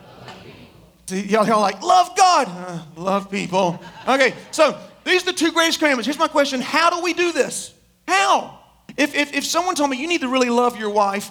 Y'all, 1.09 1.45
y'all 1.45 1.61
like, 1.61 1.83
love 1.83 2.17
God, 2.17 2.47
uh, 2.49 2.83
love 2.97 3.29
people. 3.29 3.81
Okay, 4.07 4.35
so 4.53 4.79
these 5.05 5.23
are 5.23 5.27
the 5.27 5.33
two 5.33 5.51
greatest 5.51 5.81
commandments. 5.81 6.07
Here's 6.07 6.19
my 6.19 6.29
question 6.29 6.61
How 6.61 6.91
do 6.91 7.03
we 7.03 7.13
do 7.13 7.33
this? 7.33 7.75
How? 8.07 8.61
If, 8.97 9.17
if, 9.17 9.35
if 9.35 9.45
someone 9.45 9.75
told 9.75 9.91
me 9.91 9.97
you 9.97 10.07
need 10.07 10.21
to 10.21 10.29
really 10.29 10.51
love 10.51 10.79
your 10.79 10.91
wife, 10.91 11.29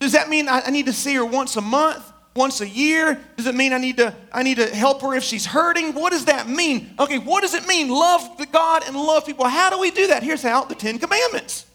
does 0.00 0.12
that 0.12 0.28
mean 0.28 0.48
I, 0.48 0.68
need 0.70 0.86
to 0.86 0.92
see 0.92 1.14
her 1.14 1.24
once 1.24 1.56
a 1.56 1.60
month? 1.60 2.10
once 2.34 2.60
a 2.60 2.68
year? 2.68 3.20
Does 3.36 3.46
it 3.46 3.54
mean 3.54 3.72
I 3.72 3.78
need 3.78 3.96
to 3.98 4.14
I 4.32 4.42
need 4.42 4.56
to 4.56 4.66
help 4.74 5.02
her 5.02 5.14
if 5.14 5.22
she's 5.22 5.46
hurting? 5.46 5.94
What 5.94 6.12
does 6.12 6.26
that 6.26 6.48
mean? 6.48 6.94
Okay, 6.98 7.18
what 7.18 7.42
does 7.42 7.54
it 7.54 7.66
mean? 7.66 7.88
Love 7.88 8.38
the 8.38 8.46
God 8.46 8.84
and 8.86 8.96
love 8.96 9.26
people. 9.26 9.46
How 9.46 9.70
do 9.70 9.78
we 9.78 9.90
do 9.90 10.08
that? 10.08 10.22
Here's 10.22 10.42
how 10.42 10.64
the 10.64 10.74
Ten 10.74 10.98
Commandments. 10.98 11.66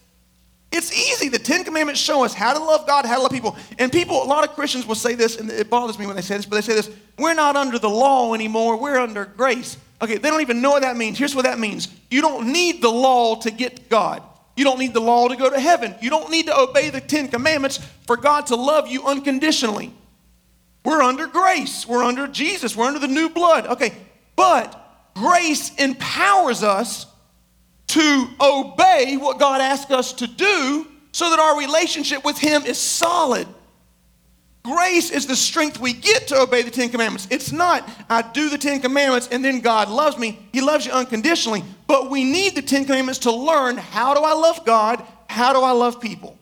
It's 0.72 0.92
easy. 0.92 1.28
The 1.28 1.38
Ten 1.38 1.62
Commandments 1.64 2.00
show 2.00 2.24
us 2.24 2.34
how 2.34 2.52
to 2.52 2.58
love 2.58 2.86
God, 2.86 3.06
how 3.06 3.16
to 3.16 3.22
love 3.22 3.30
people. 3.30 3.56
And 3.78 3.92
people, 3.92 4.22
a 4.22 4.24
lot 4.26 4.46
of 4.46 4.54
Christians 4.54 4.86
will 4.86 4.96
say 4.96 5.14
this, 5.14 5.38
and 5.38 5.50
it 5.50 5.70
bothers 5.70 5.98
me 5.98 6.06
when 6.06 6.16
they 6.16 6.22
say 6.22 6.36
this, 6.36 6.44
but 6.46 6.56
they 6.56 6.62
say 6.62 6.74
this 6.74 6.90
we're 7.18 7.34
not 7.34 7.56
under 7.56 7.78
the 7.78 7.88
law 7.88 8.34
anymore, 8.34 8.76
we're 8.76 8.98
under 8.98 9.24
grace. 9.24 9.76
Okay, 10.02 10.18
they 10.18 10.28
don't 10.28 10.42
even 10.42 10.60
know 10.60 10.70
what 10.70 10.82
that 10.82 10.96
means. 10.96 11.18
Here's 11.18 11.34
what 11.34 11.44
that 11.44 11.58
means 11.58 11.88
you 12.10 12.20
don't 12.20 12.52
need 12.52 12.82
the 12.82 12.90
law 12.90 13.36
to 13.40 13.50
get 13.50 13.88
God. 13.88 14.22
You 14.56 14.64
don't 14.64 14.78
need 14.78 14.94
the 14.94 15.00
law 15.00 15.28
to 15.28 15.36
go 15.36 15.50
to 15.50 15.60
heaven. 15.60 15.94
You 16.00 16.10
don't 16.10 16.30
need 16.30 16.46
to 16.46 16.58
obey 16.58 16.90
the 16.90 17.00
Ten 17.00 17.28
Commandments 17.28 17.78
for 18.06 18.16
God 18.16 18.46
to 18.46 18.56
love 18.56 18.88
you 18.88 19.04
unconditionally. 19.06 19.92
We're 20.84 21.02
under 21.02 21.26
grace. 21.26 21.86
We're 21.86 22.04
under 22.04 22.26
Jesus. 22.26 22.74
We're 22.74 22.86
under 22.86 23.00
the 23.00 23.08
new 23.08 23.28
blood. 23.28 23.66
Okay, 23.66 23.92
but 24.34 25.10
grace 25.14 25.74
empowers 25.76 26.62
us 26.62 27.06
to 27.88 28.28
obey 28.40 29.16
what 29.16 29.38
God 29.38 29.60
asks 29.60 29.90
us 29.90 30.12
to 30.14 30.26
do 30.26 30.86
so 31.12 31.30
that 31.30 31.38
our 31.38 31.58
relationship 31.58 32.24
with 32.24 32.38
Him 32.38 32.64
is 32.64 32.78
solid. 32.78 33.46
Grace 34.66 35.12
is 35.12 35.28
the 35.28 35.36
strength 35.36 35.78
we 35.78 35.92
get 35.92 36.26
to 36.26 36.40
obey 36.40 36.62
the 36.62 36.72
Ten 36.72 36.88
Commandments. 36.88 37.28
It's 37.30 37.52
not, 37.52 37.88
I 38.10 38.22
do 38.22 38.50
the 38.50 38.58
Ten 38.58 38.80
Commandments 38.80 39.28
and 39.30 39.44
then 39.44 39.60
God 39.60 39.88
loves 39.88 40.18
me. 40.18 40.40
He 40.52 40.60
loves 40.60 40.84
you 40.84 40.90
unconditionally. 40.90 41.62
But 41.86 42.10
we 42.10 42.24
need 42.24 42.56
the 42.56 42.62
Ten 42.62 42.84
Commandments 42.84 43.20
to 43.20 43.32
learn 43.32 43.76
how 43.76 44.12
do 44.12 44.22
I 44.22 44.32
love 44.32 44.64
God? 44.64 45.04
How 45.28 45.52
do 45.52 45.60
I 45.60 45.70
love 45.70 46.00
people? 46.00 46.36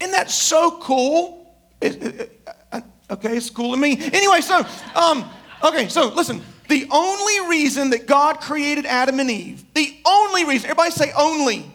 Isn't 0.00 0.12
that 0.12 0.30
so 0.30 0.78
cool? 0.80 1.54
It, 1.82 2.02
it, 2.02 2.40
it, 2.72 2.84
okay, 3.10 3.36
it's 3.36 3.50
cool 3.50 3.72
to 3.72 3.76
me. 3.76 3.98
Anyway, 4.14 4.40
so, 4.40 4.64
um, 4.94 5.28
okay, 5.62 5.88
so 5.88 6.08
listen. 6.14 6.40
The 6.68 6.86
only 6.90 7.50
reason 7.50 7.90
that 7.90 8.06
God 8.06 8.40
created 8.40 8.86
Adam 8.86 9.20
and 9.20 9.30
Eve, 9.30 9.62
the 9.74 9.94
only 10.06 10.46
reason, 10.46 10.70
everybody 10.70 10.90
say 10.90 11.12
only. 11.14 11.70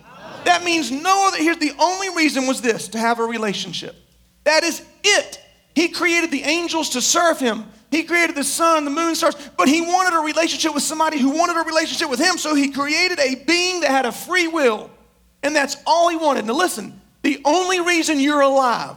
That 0.45 0.63
means 0.63 0.89
no 0.89 1.27
other, 1.27 1.37
here's 1.37 1.57
the 1.57 1.73
only 1.79 2.09
reason 2.15 2.47
was 2.47 2.61
this 2.61 2.87
to 2.89 2.97
have 2.97 3.19
a 3.19 3.23
relationship. 3.23 3.95
That 4.43 4.63
is 4.63 4.83
it. 5.03 5.39
He 5.75 5.89
created 5.89 6.31
the 6.31 6.43
angels 6.43 6.89
to 6.91 7.01
serve 7.01 7.39
him. 7.39 7.65
He 7.89 8.03
created 8.03 8.35
the 8.35 8.43
sun, 8.43 8.85
the 8.85 8.91
moon, 8.91 9.15
stars, 9.15 9.35
but 9.57 9.67
he 9.67 9.81
wanted 9.81 10.17
a 10.17 10.23
relationship 10.23 10.73
with 10.73 10.83
somebody 10.83 11.19
who 11.19 11.29
wanted 11.29 11.57
a 11.57 11.63
relationship 11.63 12.09
with 12.09 12.19
him, 12.19 12.37
so 12.37 12.55
he 12.55 12.71
created 12.71 13.19
a 13.19 13.35
being 13.45 13.81
that 13.81 13.91
had 13.91 14.05
a 14.05 14.11
free 14.11 14.47
will. 14.47 14.89
And 15.43 15.55
that's 15.55 15.77
all 15.85 16.09
he 16.09 16.15
wanted. 16.15 16.45
Now, 16.45 16.53
listen, 16.53 16.99
the 17.21 17.39
only 17.45 17.81
reason 17.81 18.19
you're 18.19 18.41
alive, 18.41 18.95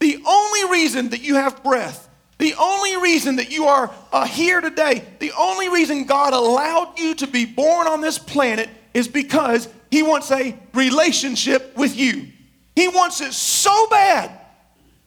the 0.00 0.22
only 0.26 0.70
reason 0.70 1.10
that 1.10 1.22
you 1.22 1.36
have 1.36 1.62
breath, 1.62 2.08
the 2.38 2.54
only 2.58 2.96
reason 2.96 3.36
that 3.36 3.50
you 3.50 3.66
are 3.66 3.92
uh, 4.12 4.26
here 4.26 4.60
today, 4.60 5.04
the 5.18 5.32
only 5.38 5.68
reason 5.68 6.04
God 6.04 6.32
allowed 6.32 6.98
you 6.98 7.14
to 7.16 7.26
be 7.26 7.44
born 7.44 7.86
on 7.86 8.00
this 8.00 8.18
planet 8.18 8.68
is 8.94 9.08
because 9.08 9.68
He 9.90 10.02
wants 10.02 10.30
a 10.30 10.56
relationship 10.74 11.76
with 11.76 11.96
you. 11.96 12.28
He 12.74 12.88
wants 12.88 13.20
it 13.20 13.32
so 13.32 13.88
bad 13.88 14.37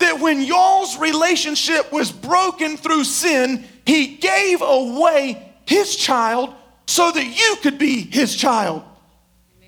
that 0.02 0.20
when 0.20 0.42
y'all's 0.42 0.98
relationship 0.98 1.92
was 1.92 2.12
broken 2.12 2.78
through 2.78 3.04
sin, 3.04 3.64
He 3.86 4.18
gave 4.18 4.62
away 4.62 5.54
His 5.66 5.96
child 5.96 6.54
so 6.86 7.12
that 7.12 7.26
you 7.26 7.56
could 7.62 7.78
be 7.78 8.02
His 8.02 8.36
child. 8.36 8.84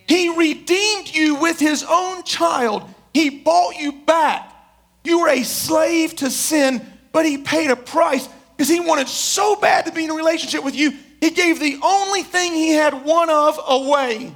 He 0.07 0.29
redeemed 0.29 1.13
you 1.13 1.35
with 1.35 1.59
His 1.59 1.83
own 1.87 2.23
child. 2.23 2.83
He 3.13 3.29
bought 3.29 3.77
you 3.77 3.91
back. 3.91 4.51
You 5.03 5.21
were 5.21 5.29
a 5.29 5.43
slave 5.43 6.15
to 6.17 6.29
sin, 6.29 6.85
but 7.11 7.25
He 7.25 7.37
paid 7.37 7.71
a 7.71 7.75
price 7.75 8.27
because 8.55 8.69
He 8.69 8.79
wanted 8.79 9.07
so 9.07 9.55
bad 9.55 9.85
to 9.85 9.91
be 9.91 10.03
in 10.03 10.11
a 10.11 10.15
relationship 10.15 10.63
with 10.63 10.75
you. 10.75 10.91
He 11.21 11.31
gave 11.31 11.59
the 11.59 11.79
only 11.81 12.23
thing 12.23 12.53
He 12.53 12.71
had 12.71 13.05
one 13.05 13.29
of 13.29 13.59
away. 13.65 14.33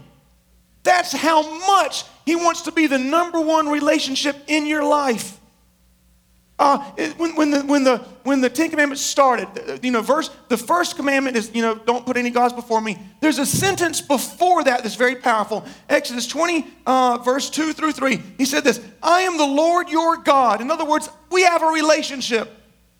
That's 0.84 1.12
how 1.12 1.42
much 1.68 2.06
he 2.28 2.36
wants 2.36 2.64
to 2.64 2.74
be 2.74 2.88
the 2.88 2.98
number 2.98 3.40
one 3.40 3.70
relationship 3.70 4.36
in 4.48 4.66
your 4.66 4.84
life. 4.84 5.37
Uh, 6.60 6.80
when, 7.18 7.36
when, 7.36 7.52
the, 7.52 7.62
when, 7.62 7.84
the, 7.84 7.98
when 8.24 8.42
the 8.42 8.50
Ten 8.50 8.72
Commandments 8.72 9.04
started, 9.04 9.48
you 9.84 9.92
know, 9.92 10.02
verse, 10.02 10.32
the 10.48 10.58
first 10.58 10.96
commandment 10.96 11.38
is, 11.38 11.52
you 11.54 11.62
know, 11.62 11.76
don't 11.76 12.04
put 12.04 12.18
any 12.18 12.32
gods 12.32 12.52
before 12.52 12.82
me. 12.82 12.98
There's 13.22 13.38
a 13.38 13.46
sentence 13.46 14.02
before 14.02 14.64
that 14.64 14.82
that's 14.82 14.96
very 14.96 15.16
powerful. 15.16 15.64
Exodus 15.88 16.26
20, 16.26 16.66
uh, 16.88 17.20
verse 17.24 17.52
2 17.52 17.74
through 17.74 17.92
3. 17.92 18.20
He 18.40 18.46
said 18.46 18.64
this 18.64 18.82
I 19.04 19.22
am 19.22 19.38
the 19.38 19.46
Lord 19.46 19.90
your 19.90 20.18
God. 20.18 20.60
In 20.60 20.72
other 20.72 20.86
words, 20.86 21.10
we 21.30 21.44
have 21.44 21.62
a 21.62 21.68
relationship. 21.68 22.52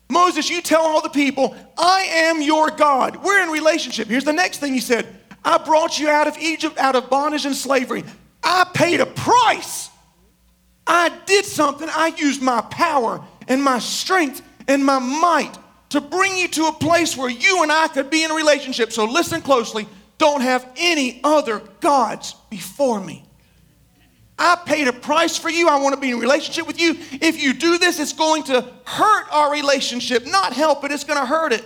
Moses, 0.08 0.48
you 0.48 0.62
tell 0.62 0.82
all 0.82 1.02
the 1.02 1.10
people, 1.10 1.56
I 1.76 2.02
am 2.10 2.40
your 2.40 2.70
God. 2.70 3.22
We're 3.24 3.42
in 3.42 3.50
relationship. 3.50 4.06
Here's 4.06 4.24
the 4.24 4.32
next 4.32 4.58
thing 4.58 4.72
he 4.72 4.80
said 4.80 5.06
I 5.44 5.58
brought 5.58 5.98
you 5.98 6.08
out 6.08 6.28
of 6.28 6.38
Egypt, 6.38 6.78
out 6.78 6.94
of 6.94 7.10
bondage 7.10 7.44
and 7.44 7.56
slavery. 7.56 8.04
I 8.44 8.70
paid 8.72 9.00
a 9.00 9.06
price. 9.06 9.90
I 10.86 11.10
did 11.26 11.44
something. 11.44 11.88
I 11.90 12.14
used 12.16 12.40
my 12.40 12.60
power 12.62 13.22
and 13.48 13.62
my 13.62 13.78
strength 13.78 14.42
and 14.68 14.84
my 14.84 14.98
might 14.98 15.52
to 15.90 16.00
bring 16.00 16.36
you 16.36 16.48
to 16.48 16.66
a 16.66 16.72
place 16.72 17.16
where 17.16 17.30
you 17.30 17.62
and 17.62 17.72
I 17.72 17.88
could 17.88 18.10
be 18.10 18.22
in 18.22 18.30
a 18.30 18.34
relationship. 18.34 18.92
So 18.92 19.04
listen 19.04 19.40
closely. 19.40 19.88
Don't 20.18 20.42
have 20.42 20.70
any 20.76 21.20
other 21.24 21.62
gods 21.80 22.34
before 22.50 23.00
me. 23.00 23.24
I 24.38 24.56
paid 24.64 24.86
a 24.86 24.92
price 24.92 25.36
for 25.36 25.50
you. 25.50 25.68
I 25.68 25.80
want 25.80 25.94
to 25.94 26.00
be 26.00 26.10
in 26.10 26.18
a 26.18 26.20
relationship 26.20 26.66
with 26.66 26.80
you. 26.80 26.96
If 27.12 27.42
you 27.42 27.54
do 27.54 27.78
this, 27.78 27.98
it's 27.98 28.12
going 28.12 28.44
to 28.44 28.64
hurt 28.84 29.26
our 29.32 29.50
relationship, 29.50 30.26
not 30.26 30.52
help 30.52 30.84
it. 30.84 30.92
It's 30.92 31.04
going 31.04 31.18
to 31.18 31.26
hurt 31.26 31.52
it. 31.52 31.64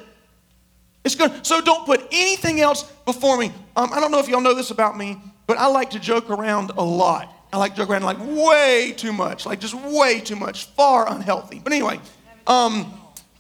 It's 1.04 1.14
going 1.16 1.42
so 1.42 1.60
don't 1.60 1.84
put 1.84 2.06
anything 2.12 2.60
else 2.60 2.84
before 3.04 3.36
me. 3.36 3.52
Um, 3.76 3.90
I 3.92 4.00
don't 4.00 4.12
know 4.12 4.20
if 4.20 4.28
y'all 4.28 4.40
know 4.40 4.54
this 4.54 4.70
about 4.70 4.96
me, 4.96 5.18
but 5.46 5.58
I 5.58 5.66
like 5.66 5.90
to 5.90 5.98
joke 5.98 6.30
around 6.30 6.70
a 6.76 6.84
lot. 6.84 7.34
I 7.52 7.58
like 7.58 7.72
to 7.72 7.78
joke 7.78 7.90
around 7.90 8.02
like 8.02 8.18
way 8.18 8.94
too 8.96 9.12
much, 9.12 9.44
like 9.44 9.60
just 9.60 9.74
way 9.74 10.20
too 10.20 10.36
much, 10.36 10.66
far 10.68 11.12
unhealthy. 11.12 11.60
But 11.62 11.72
anyway, 11.72 12.00
um, 12.46 12.92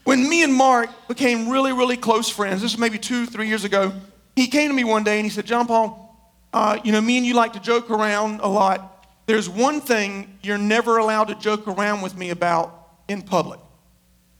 when 0.04 0.28
me 0.28 0.42
and 0.42 0.52
Mark 0.52 0.90
became 1.08 1.48
really, 1.48 1.72
really 1.72 1.96
close 1.96 2.28
friends, 2.28 2.60
this 2.60 2.72
was 2.72 2.78
maybe 2.78 2.98
two, 2.98 3.24
three 3.24 3.48
years 3.48 3.64
ago, 3.64 3.92
he 4.36 4.48
came 4.48 4.68
to 4.68 4.74
me 4.74 4.84
one 4.84 5.04
day 5.04 5.16
and 5.16 5.24
he 5.24 5.30
said, 5.30 5.46
John 5.46 5.66
Paul, 5.66 5.98
uh, 6.52 6.78
you 6.84 6.92
know, 6.92 7.00
me 7.00 7.16
and 7.16 7.26
you 7.26 7.34
like 7.34 7.54
to 7.54 7.60
joke 7.60 7.90
around 7.90 8.40
a 8.40 8.48
lot. 8.48 9.06
There's 9.26 9.48
one 9.48 9.80
thing 9.80 10.38
you're 10.42 10.58
never 10.58 10.98
allowed 10.98 11.28
to 11.28 11.34
joke 11.34 11.66
around 11.66 12.02
with 12.02 12.16
me 12.16 12.30
about 12.30 12.88
in 13.08 13.22
public. 13.22 13.60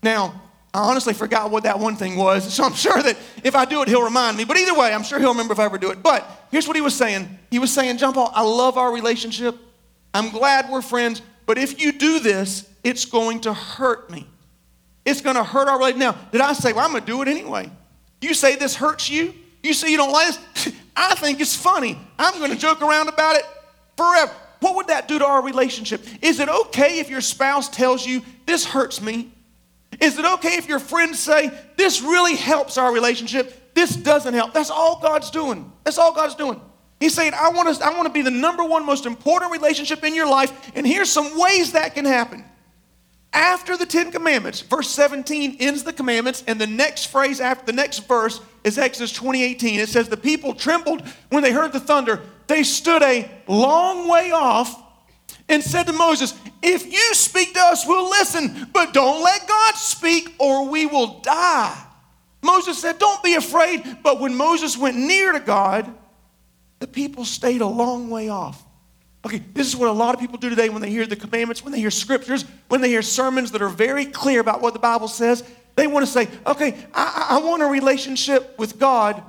Now, 0.02 0.42
I 0.74 0.80
honestly 0.88 1.12
forgot 1.12 1.50
what 1.50 1.64
that 1.64 1.78
one 1.78 1.96
thing 1.96 2.16
was, 2.16 2.54
so 2.54 2.64
I'm 2.64 2.72
sure 2.72 3.02
that 3.02 3.18
if 3.44 3.54
I 3.54 3.66
do 3.66 3.82
it, 3.82 3.88
he'll 3.88 4.02
remind 4.02 4.36
me. 4.38 4.44
But 4.44 4.56
either 4.56 4.74
way, 4.74 4.94
I'm 4.94 5.02
sure 5.02 5.18
he'll 5.18 5.32
remember 5.32 5.52
if 5.52 5.58
I 5.58 5.64
ever 5.64 5.76
do 5.78 5.90
it. 5.90 6.02
But 6.02 6.26
here's 6.50 6.66
what 6.66 6.76
he 6.76 6.82
was 6.82 6.94
saying 6.94 7.38
He 7.50 7.58
was 7.58 7.72
saying, 7.72 7.98
John 7.98 8.14
Paul, 8.14 8.32
I 8.34 8.42
love 8.42 8.78
our 8.78 8.92
relationship. 8.92 9.56
I'm 10.14 10.30
glad 10.30 10.70
we're 10.70 10.82
friends. 10.82 11.22
But 11.44 11.58
if 11.58 11.80
you 11.80 11.92
do 11.92 12.20
this, 12.20 12.68
it's 12.84 13.04
going 13.04 13.40
to 13.42 13.52
hurt 13.52 14.10
me. 14.10 14.26
It's 15.04 15.20
going 15.20 15.36
to 15.36 15.44
hurt 15.44 15.68
our 15.68 15.78
relationship. 15.78 16.14
Now, 16.14 16.28
did 16.30 16.40
I 16.40 16.52
say, 16.52 16.72
well, 16.72 16.84
I'm 16.84 16.92
going 16.92 17.04
to 17.04 17.06
do 17.06 17.22
it 17.22 17.28
anyway? 17.28 17.70
You 18.20 18.34
say 18.34 18.56
this 18.56 18.74
hurts 18.74 19.10
you? 19.10 19.34
You 19.62 19.74
say 19.74 19.90
you 19.90 19.96
don't 19.96 20.12
like 20.12 20.28
this? 20.54 20.74
I 20.96 21.14
think 21.16 21.40
it's 21.40 21.56
funny. 21.56 21.98
I'm 22.18 22.38
going 22.38 22.50
to 22.50 22.58
joke 22.58 22.82
around 22.82 23.08
about 23.08 23.36
it 23.36 23.44
forever. 23.96 24.32
What 24.60 24.76
would 24.76 24.86
that 24.88 25.08
do 25.08 25.18
to 25.18 25.26
our 25.26 25.42
relationship? 25.42 26.04
Is 26.22 26.38
it 26.38 26.48
okay 26.48 27.00
if 27.00 27.10
your 27.10 27.20
spouse 27.20 27.68
tells 27.68 28.06
you, 28.06 28.22
this 28.46 28.64
hurts 28.64 29.00
me? 29.00 29.31
Is 30.02 30.18
it 30.18 30.24
okay 30.24 30.56
if 30.56 30.68
your 30.68 30.80
friends 30.80 31.20
say, 31.20 31.50
This 31.76 32.02
really 32.02 32.34
helps 32.34 32.76
our 32.76 32.92
relationship? 32.92 33.72
This 33.72 33.94
doesn't 33.94 34.34
help. 34.34 34.52
That's 34.52 34.68
all 34.68 35.00
God's 35.00 35.30
doing. 35.30 35.72
That's 35.84 35.96
all 35.96 36.12
God's 36.12 36.34
doing. 36.34 36.60
He's 36.98 37.14
saying, 37.14 37.32
I 37.34 37.50
want 37.50 37.74
to, 37.74 37.84
I 37.84 37.90
want 37.90 38.06
to 38.06 38.12
be 38.12 38.22
the 38.22 38.30
number 38.30 38.64
one 38.64 38.84
most 38.84 39.06
important 39.06 39.52
relationship 39.52 40.04
in 40.04 40.14
your 40.14 40.28
life, 40.28 40.70
and 40.74 40.86
here's 40.86 41.10
some 41.10 41.38
ways 41.38 41.72
that 41.72 41.94
can 41.94 42.04
happen. 42.04 42.44
After 43.32 43.76
the 43.76 43.86
Ten 43.86 44.12
Commandments, 44.12 44.60
verse 44.60 44.90
17 44.90 45.56
ends 45.60 45.84
the 45.84 45.92
commandments, 45.92 46.44
and 46.46 46.60
the 46.60 46.66
next 46.66 47.06
phrase 47.06 47.40
after 47.40 47.64
the 47.64 47.72
next 47.72 48.06
verse 48.06 48.40
is 48.62 48.78
Exodus 48.78 49.12
20, 49.12 49.42
18. 49.42 49.80
It 49.80 49.88
says, 49.88 50.08
The 50.08 50.16
people 50.16 50.54
trembled 50.54 51.02
when 51.30 51.42
they 51.42 51.52
heard 51.52 51.72
the 51.72 51.80
thunder. 51.80 52.20
They 52.48 52.62
stood 52.64 53.02
a 53.02 53.30
long 53.46 54.08
way 54.08 54.32
off 54.32 54.80
and 55.52 55.62
said 55.62 55.84
to 55.84 55.92
Moses, 55.92 56.34
If 56.62 56.90
you 56.90 57.14
speak 57.14 57.52
to 57.54 57.60
us, 57.60 57.86
we'll 57.86 58.08
listen, 58.08 58.68
but 58.72 58.94
don't 58.94 59.22
let 59.22 59.46
God 59.46 59.74
speak 59.74 60.34
or 60.38 60.68
we 60.68 60.86
will 60.86 61.20
die. 61.20 61.86
Moses 62.40 62.80
said, 62.80 62.98
Don't 62.98 63.22
be 63.22 63.34
afraid. 63.34 63.98
But 64.02 64.18
when 64.18 64.34
Moses 64.34 64.76
went 64.78 64.96
near 64.96 65.32
to 65.32 65.40
God, 65.40 65.92
the 66.78 66.86
people 66.86 67.26
stayed 67.26 67.60
a 67.60 67.66
long 67.66 68.08
way 68.08 68.30
off. 68.30 68.64
Okay, 69.24 69.42
this 69.52 69.68
is 69.68 69.76
what 69.76 69.88
a 69.88 69.92
lot 69.92 70.14
of 70.14 70.20
people 70.20 70.38
do 70.38 70.48
today 70.48 70.68
when 70.70 70.80
they 70.82 70.90
hear 70.90 71.06
the 71.06 71.14
commandments, 71.14 71.62
when 71.62 71.70
they 71.70 71.78
hear 71.78 71.92
scriptures, 71.92 72.44
when 72.68 72.80
they 72.80 72.88
hear 72.88 73.02
sermons 73.02 73.52
that 73.52 73.62
are 73.62 73.68
very 73.68 74.06
clear 74.06 74.40
about 74.40 74.62
what 74.62 74.72
the 74.72 74.80
Bible 74.80 75.06
says. 75.06 75.44
They 75.76 75.86
want 75.86 76.04
to 76.04 76.10
say, 76.10 76.28
okay, 76.46 76.76
I, 76.92 77.26
I 77.30 77.38
want 77.46 77.62
a 77.62 77.66
relationship 77.66 78.58
with 78.58 78.78
God 78.78 79.22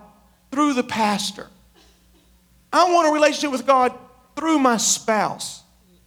through 0.52 0.74
the 0.74 0.84
pastor. 0.84 1.48
I 2.72 2.92
want 2.92 3.10
a 3.10 3.12
relationship 3.12 3.52
with 3.52 3.68
God 3.68 3.94
through 4.36 4.58
my 4.60 4.78
spouse. 4.78 5.63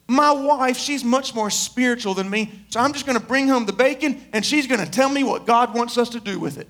My 0.09 0.31
wife, 0.31 0.77
she's 0.77 1.03
much 1.03 1.35
more 1.35 1.51
spiritual 1.51 2.15
than 2.15 2.31
me, 2.31 2.53
so 2.69 2.79
I'm 2.79 2.93
just 2.93 3.07
going 3.07 3.19
to 3.19 3.25
bring 3.25 3.49
home 3.49 3.67
the 3.67 3.73
bacon 3.73 4.25
and 4.33 4.45
she's 4.45 4.67
going 4.67 4.85
to 4.85 4.91
tell 4.91 5.09
me 5.09 5.25
what 5.25 5.47
God 5.47 5.75
wants 5.75 5.99
us 5.99 6.11
to 6.11 6.21
do 6.21 6.39
with 6.39 6.59
it. 6.59 6.69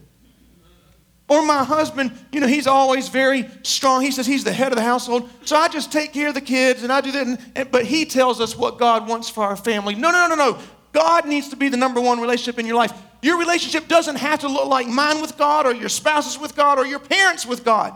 Or 1.29 1.45
my 1.45 1.65
husband, 1.65 2.13
you 2.33 2.41
know, 2.41 2.47
he's 2.47 2.67
always 2.67 3.09
very 3.09 3.47
strong. 3.63 4.01
He 4.01 4.13
says 4.13 4.27
he's 4.27 4.45
the 4.45 4.53
head 4.53 4.71
of 4.71 4.77
the 4.77 4.85
household, 4.85 5.29
so 5.45 5.57
I 5.57 5.69
just 5.69 5.93
take 5.93 6.13
care 6.13 6.29
of 6.29 6.35
the 6.35 6.41
kids 6.41 6.83
and 6.83 6.93
I 6.93 7.01
do 7.01 7.13
that. 7.13 7.27
And, 7.27 7.39
and, 7.57 7.71
but 7.71 7.85
he 7.85 8.05
tells 8.05 8.41
us 8.41 8.57
what 8.57 8.79
God 8.79 9.09
wants 9.09 9.29
for 9.29 9.45
our 9.45 9.57
family. 9.57 9.97
No, 9.97 10.11
no, 10.13 10.29
no, 10.29 10.35
no, 10.35 10.53
no. 10.53 10.59
God 10.93 11.27
needs 11.27 11.49
to 11.51 11.57
be 11.57 11.69
the 11.69 11.77
number 11.77 12.01
one 12.01 12.21
relationship 12.21 12.59
in 12.59 12.65
your 12.65 12.77
life. 12.77 12.93
Your 13.23 13.39
relationship 13.39 13.89
doesn't 13.89 14.17
have 14.17 14.41
to 14.41 14.49
look 14.49 14.69
like 14.69 14.87
mine 14.87 15.21
with 15.21 15.37
God 15.37 15.67
or 15.67 15.75
your 15.75 15.89
spouse's 15.89 16.39
with 16.39 16.55
God 16.55 16.79
or 16.79 16.87
your 16.87 17.01
parents 17.01 17.45
with 17.45 17.65
God. 17.65 17.95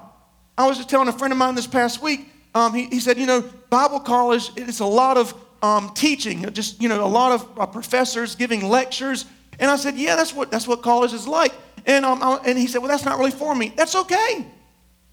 I 0.59 0.67
was 0.67 0.77
just 0.77 0.91
telling 0.91 1.09
a 1.09 1.13
friend 1.13 1.33
of 1.33 1.39
mine 1.39 1.55
this 1.55 1.67
past 1.67 2.03
week, 2.03 2.29
um, 2.55 2.75
he, 2.75 2.87
he, 2.87 3.01
said, 3.01 3.17
you 3.17 3.27
know, 3.27 3.49
Bible 3.71 4.01
college, 4.01 4.51
it's 4.57 4.81
a 4.81 4.87
lot 4.87 5.17
of 5.17 5.33
um, 5.63 5.93
teaching, 5.95 6.53
just, 6.53 6.83
you 6.83 6.89
know, 6.89 7.05
a 7.05 7.07
lot 7.07 7.33
of 7.33 7.59
uh, 7.59 7.67
professors 7.67 8.35
giving 8.35 8.69
lectures. 8.69 9.25
And 9.59 9.71
I 9.71 9.77
said, 9.77 9.97
yeah, 9.97 10.17
that's 10.17 10.35
what, 10.35 10.51
that's 10.51 10.67
what 10.67 10.83
college 10.83 11.13
is 11.13 11.29
like. 11.29 11.53
And, 11.87 12.05
um, 12.05 12.23
I, 12.23 12.41
and 12.45 12.59
he 12.59 12.67
said, 12.67 12.79
well, 12.79 12.89
that's 12.89 13.05
not 13.05 13.19
really 13.19 13.31
for 13.31 13.55
me. 13.55 13.73
That's 13.77 13.95
okay. 13.95 14.47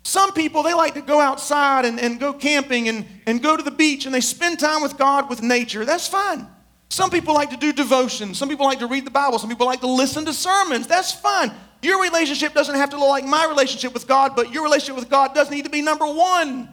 Some 0.04 0.32
people, 0.32 0.64
they 0.64 0.74
like 0.74 0.94
to 0.94 1.02
go 1.02 1.20
outside 1.20 1.86
and, 1.86 2.00
and 2.00 2.20
go 2.20 2.34
camping 2.34 2.88
and, 2.88 3.06
and 3.26 3.44
go 3.44 3.58
to 3.58 3.64
the 3.64 3.72
beach 3.72 4.06
and 4.06 4.16
they 4.16 4.22
spend 4.22 4.60
time 4.60 4.82
with 4.82 4.98
God, 4.98 5.30
with 5.30 5.42
nature. 5.42 5.84
That's 5.84 6.08
fine. 6.08 6.48
Some 6.90 7.10
people 7.10 7.34
like 7.34 7.50
to 7.50 7.58
do 7.58 7.74
devotion. 7.74 8.34
Some 8.34 8.48
people 8.48 8.66
like 8.66 8.80
to 8.80 8.88
read 8.88 9.06
the 9.06 9.12
Bible. 9.12 9.38
Some 9.38 9.50
people 9.50 9.66
like 9.66 9.82
to 9.82 9.88
listen 9.88 10.24
to 10.26 10.34
sermons. 10.34 10.88
That's 10.88 11.12
fine. 11.12 11.52
Your 11.82 12.02
relationship 12.02 12.54
doesn't 12.54 12.76
have 12.76 12.90
to 12.92 12.98
look 12.98 13.10
like 13.10 13.26
my 13.26 13.46
relationship 13.46 13.94
with 13.94 14.08
God, 14.08 14.36
but 14.36 14.52
your 14.52 14.64
relationship 14.64 14.96
with 14.96 15.10
God 15.10 15.36
does 15.36 15.52
need 15.52 15.66
to 15.66 15.70
be 15.70 15.82
number 15.82 16.06
one. 16.06 16.70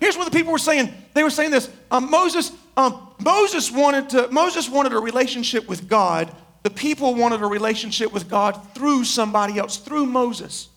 Here's 0.00 0.16
what 0.16 0.24
the 0.24 0.36
people 0.36 0.52
were 0.52 0.58
saying. 0.58 0.92
They 1.14 1.22
were 1.22 1.30
saying 1.30 1.50
this. 1.50 1.70
Um, 1.90 2.10
Moses, 2.10 2.52
um, 2.76 3.08
Moses 3.20 3.70
wanted 3.70 4.10
to. 4.10 4.28
Moses 4.30 4.68
wanted 4.68 4.92
a 4.92 4.98
relationship 4.98 5.68
with 5.68 5.88
God. 5.88 6.34
The 6.62 6.70
people 6.70 7.14
wanted 7.14 7.42
a 7.42 7.46
relationship 7.46 8.12
with 8.12 8.28
God 8.28 8.74
through 8.74 9.04
somebody 9.04 9.58
else, 9.58 9.76
through 9.78 10.06
Moses. 10.06 10.68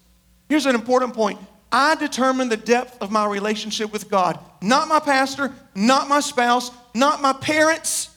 Here's 0.50 0.65
an 0.65 0.75
important 0.75 1.13
point. 1.13 1.39
I 1.71 1.95
determine 1.95 2.50
the 2.50 2.57
depth 2.57 3.01
of 3.01 3.12
my 3.12 3.25
relationship 3.25 3.93
with 3.93 4.10
God, 4.10 4.38
not 4.62 4.88
my 4.88 5.00
pastor, 5.00 5.53
not 5.74 6.10
my 6.10 6.19
spouse, 6.19 6.69
not 6.93 7.21
my 7.21 7.33
parents. 7.33 8.10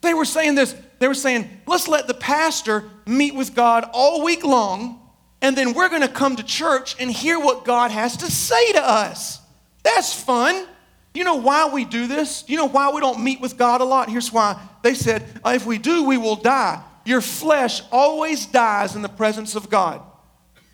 They 0.00 0.14
were 0.14 0.24
saying 0.24 0.56
this. 0.56 0.74
They 0.98 1.08
were 1.08 1.14
saying, 1.14 1.48
let's 1.66 1.88
let 1.88 2.06
the 2.06 2.14
pastor 2.14 2.84
meet 3.06 3.34
with 3.34 3.54
God 3.54 3.88
all 3.92 4.24
week 4.24 4.44
long 4.44 5.03
and 5.40 5.56
then 5.56 5.74
we're 5.74 5.88
going 5.88 6.02
to 6.02 6.08
come 6.08 6.36
to 6.36 6.42
church 6.42 6.96
and 6.98 7.10
hear 7.10 7.38
what 7.38 7.64
God 7.64 7.90
has 7.90 8.16
to 8.18 8.30
say 8.30 8.72
to 8.72 8.82
us. 8.82 9.40
That's 9.82 10.12
fun. 10.12 10.66
You 11.14 11.22
know 11.22 11.36
why 11.36 11.68
we 11.68 11.84
do 11.84 12.06
this? 12.06 12.44
You 12.48 12.56
know 12.56 12.68
why 12.68 12.90
we 12.90 13.00
don't 13.00 13.22
meet 13.22 13.40
with 13.40 13.56
God 13.56 13.80
a 13.80 13.84
lot? 13.84 14.08
Here's 14.08 14.32
why. 14.32 14.60
They 14.82 14.94
said, 14.94 15.22
uh, 15.44 15.52
if 15.54 15.64
we 15.66 15.78
do, 15.78 16.04
we 16.04 16.18
will 16.18 16.36
die. 16.36 16.82
Your 17.04 17.20
flesh 17.20 17.82
always 17.92 18.46
dies 18.46 18.96
in 18.96 19.02
the 19.02 19.08
presence 19.08 19.54
of 19.54 19.70
God. 19.70 20.00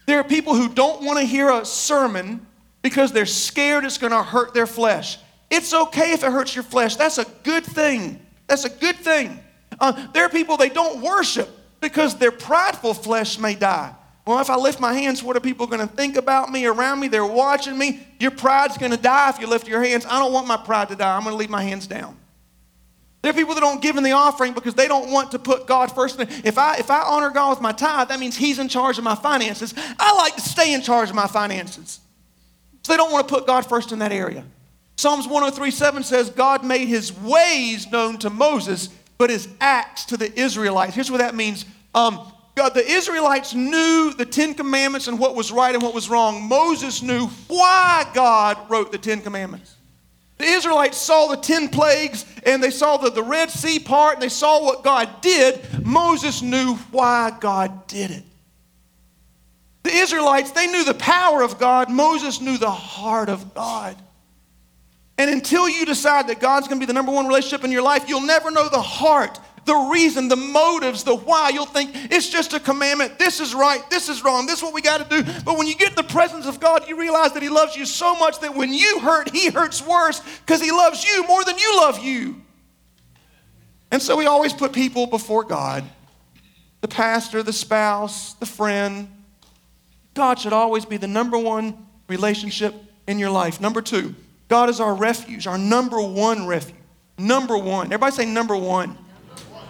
There 0.07 0.19
are 0.19 0.25
people 0.25 0.55
who 0.55 0.69
don't 0.69 1.03
want 1.03 1.19
to 1.19 1.25
hear 1.25 1.51
a 1.51 1.65
sermon 1.65 2.47
because 2.83 3.13
they're 3.13 3.27
scared 3.27 3.85
it's 3.85 3.99
going 3.99 4.13
to 4.13 4.23
hurt 4.23 4.55
their 4.55 4.67
flesh. 4.67 5.19
It's 5.51 5.75
okay 5.75 6.13
if 6.13 6.23
it 6.23 6.33
hurts 6.33 6.55
your 6.55 6.65
flesh. 6.65 6.97
That's 6.97 7.19
a 7.19 7.27
good 7.43 7.65
thing. 7.65 8.25
That's 8.47 8.65
a 8.65 8.71
good 8.71 8.97
thing. 8.97 9.39
Uh, 9.79 10.09
there 10.13 10.25
are 10.25 10.29
people 10.29 10.57
they 10.57 10.69
don't 10.69 11.03
worship 11.03 11.49
because 11.81 12.17
their 12.17 12.33
prideful 12.33 12.95
flesh 12.95 13.39
may 13.39 13.55
die. 13.55 13.95
Well, 14.27 14.39
if 14.41 14.51
I 14.51 14.57
lift 14.57 14.81
my 14.81 14.93
hands, 14.93 15.23
what 15.23 15.37
are 15.37 15.41
people 15.41 15.67
going 15.67 15.87
to 15.87 15.93
think 15.93 16.17
about 16.17 16.51
me 16.51 16.67
around 16.67 17.01
me? 17.01 17.09
They're 17.09 17.25
watching 17.25 17.77
me. 17.77 18.07
Your 18.19 18.31
pride's 18.31 18.77
going 18.77 18.93
to 18.93 18.99
die 18.99 19.31
if 19.31 19.41
you 19.41 19.47
lift 19.47 19.67
your 19.67 19.83
hands. 19.83 20.07
I 20.07 20.19
don't 20.19 20.33
want 20.33 20.47
my 20.47 20.57
pride 20.57 20.89
to 20.89 20.97
die. 20.97 21.17
I'm 21.17 21.23
going 21.23 21.33
to 21.33 21.39
leave 21.39 21.51
my 21.51 21.63
hands 21.63 21.87
down. 21.87 22.17
There 23.23 23.31
are 23.31 23.35
people 23.35 23.55
that 23.55 23.61
don't 23.61 23.83
give 23.83 23.97
in 23.97 24.03
the 24.03 24.13
offering 24.13 24.55
because 24.55 24.75
they 24.75 24.89
don't 24.89 25.11
want 25.11 25.33
to 25.33 25.39
put 25.39 25.67
God 25.67 25.93
first. 25.93 26.19
If 26.21 26.57
I, 26.57 26.77
if 26.77 26.91
I 26.91 27.03
honor 27.03 27.31
God 27.31 27.51
with 27.51 27.61
my 27.61 27.73
tithe, 27.73 28.09
that 28.09 28.19
means 28.19 28.37
He's 28.37 28.59
in 28.59 28.69
charge 28.69 28.97
of 28.97 29.05
my 29.05 29.15
finances. 29.15 29.75
I 29.99 30.17
like 30.17 30.37
to 30.37 30.41
stay 30.41 30.73
in 30.73 30.81
charge 30.81 31.11
of 31.11 31.15
my 31.15 31.27
finances. 31.27 32.01
So 32.83 32.93
they 32.93 32.97
don't 32.97 33.13
want 33.13 33.29
to 33.29 33.35
put 33.35 33.47
God 33.47 33.67
first 33.67 33.93
in 33.93 33.99
that 33.99 34.13
area. 34.13 34.45
Psalms 34.97 35.27
103 35.27 35.71
7 35.71 36.03
says, 36.03 36.31
God 36.31 36.65
made 36.65 36.89
His 36.89 37.13
ways 37.13 37.91
known 37.91 38.19
to 38.19 38.31
Moses, 38.31 38.89
but 39.19 39.29
His 39.29 39.49
acts 39.61 40.07
to 40.07 40.17
the 40.17 40.39
Israelites. 40.39 40.95
Here's 40.95 41.11
what 41.11 41.19
that 41.19 41.35
means. 41.35 41.67
Um, 41.95 42.33
God, 42.61 42.75
the 42.75 42.87
Israelites 42.87 43.55
knew 43.55 44.13
the 44.13 44.27
Ten 44.27 44.53
Commandments 44.53 45.09
and 45.09 45.19
what 45.19 45.35
was 45.35 45.51
right 45.51 45.75
and 45.75 45.83
what 45.83 45.95
was 45.95 46.11
wrong. 46.11 46.47
Moses 46.47 47.01
knew 47.01 47.27
why 47.49 48.05
God 48.13 48.59
wrote 48.69 48.93
the 48.93 48.99
Ten 48.99 49.23
Commandments. 49.23 49.77
The 50.37 50.45
Israelites 50.45 50.99
saw 50.99 51.29
the 51.29 51.39
10 51.39 51.71
plagues 51.71 52.27
and 52.45 52.63
they 52.63 52.71
saw 52.71 52.99
the, 52.99 53.09
the 53.11 53.23
Red 53.23 53.51
Sea 53.51 53.79
part 53.79 54.15
and 54.15 54.23
they 54.23 54.29
saw 54.29 54.63
what 54.63 54.85
God 54.85 55.23
did. 55.23 55.87
Moses 55.87 56.43
knew 56.43 56.75
why 56.91 57.35
God 57.41 57.87
did 57.87 58.11
it. 58.11 58.25
The 59.83 59.93
Israelites, 59.93 60.51
they 60.51 60.67
knew 60.67 60.85
the 60.85 60.93
power 60.93 61.43
of 61.43 61.59
God. 61.59 61.91
Moses 61.91 62.43
knew 62.43 62.59
the 62.59 62.71
heart 62.71 63.31
of 63.31 63.55
God. 63.55 63.97
And 65.17 65.31
until 65.31 65.67
you 65.67 65.87
decide 65.87 66.29
that 66.29 66.41
God's 66.41 66.69
going 66.69 66.79
to 66.79 66.87
be 66.87 66.89
the 66.89 66.95
number 66.95 67.13
one 67.13 67.27
relationship 67.27 67.65
in 67.65 67.73
your 67.73 67.83
life, 67.83 68.07
you'll 68.07 68.21
never 68.21 68.51
know 68.51 68.69
the 68.69 68.83
heart 68.83 69.39
the 69.65 69.75
reason, 69.93 70.29
the 70.29 70.37
motives, 70.37 71.05
the 71.05 71.15
why. 71.15 71.51
You'll 71.51 71.67
think 71.67 71.91
it's 71.95 72.29
just 72.29 72.53
a 72.53 72.61
commandment. 72.61 73.19
This 73.19 73.41
is 73.41 73.55
right. 73.55 73.83
This 73.91 74.09
is 74.09 74.25
wrong. 74.25 74.47
This 74.47 74.59
is 74.59 74.63
what 74.63 74.75
we 74.75 74.83
got 74.83 75.09
to 75.09 75.23
do. 75.23 75.33
But 75.45 75.59
when 75.59 75.67
you 75.67 75.75
get 75.75 75.91
in 75.91 75.95
the 75.95 76.03
presence 76.03 76.47
of 76.47 76.61
God, 76.61 76.89
you 76.89 76.99
realize 76.99 77.33
that 77.33 77.43
He 77.43 77.49
loves 77.49 77.77
you 77.77 77.87
so 77.87 78.15
much 78.15 78.41
that 78.41 78.55
when 78.55 78.73
you 78.73 79.01
hurt, 79.01 79.31
He 79.31 79.51
hurts 79.51 79.85
worse 79.87 80.23
because 80.41 80.63
He 80.63 80.71
loves 80.71 81.05
you 81.05 81.27
more 81.27 81.45
than 81.45 81.59
you 81.59 81.77
love 81.77 82.03
you. 82.03 82.43
And 83.91 84.01
so 84.01 84.17
we 84.17 84.27
always 84.27 84.53
put 84.53 84.73
people 84.73 85.07
before 85.07 85.45
God 85.45 85.85
the 86.81 86.89
pastor, 86.89 87.43
the 87.43 87.53
spouse, 87.53 88.35
the 88.35 88.47
friend. 88.47 89.09
God 90.15 90.39
should 90.39 90.55
always 90.55 90.87
be 90.87 90.97
the 90.97 91.07
number 91.07 91.39
one 91.39 91.87
relationship 92.09 92.75
in 93.07 93.19
your 93.19 93.31
life. 93.31 93.61
Number 93.61 93.83
two, 93.83 94.15
God 94.49 94.71
is 94.71 94.81
our 94.81 94.95
refuge, 94.95 95.47
our 95.47 95.59
number 95.59 96.01
one 96.01 96.47
refuge. 96.47 96.77
Number 97.19 97.59
one. 97.59 97.87
Everybody 97.87 98.13
say 98.13 98.25
number 98.25 98.57
one. 98.57 98.97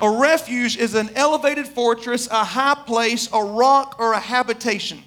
A 0.00 0.10
refuge 0.10 0.76
is 0.76 0.94
an 0.94 1.10
elevated 1.14 1.66
fortress, 1.66 2.26
a 2.28 2.44
high 2.44 2.74
place, 2.86 3.28
a 3.32 3.42
rock, 3.42 3.96
or 3.98 4.12
a 4.12 4.20
habitation. 4.20 5.02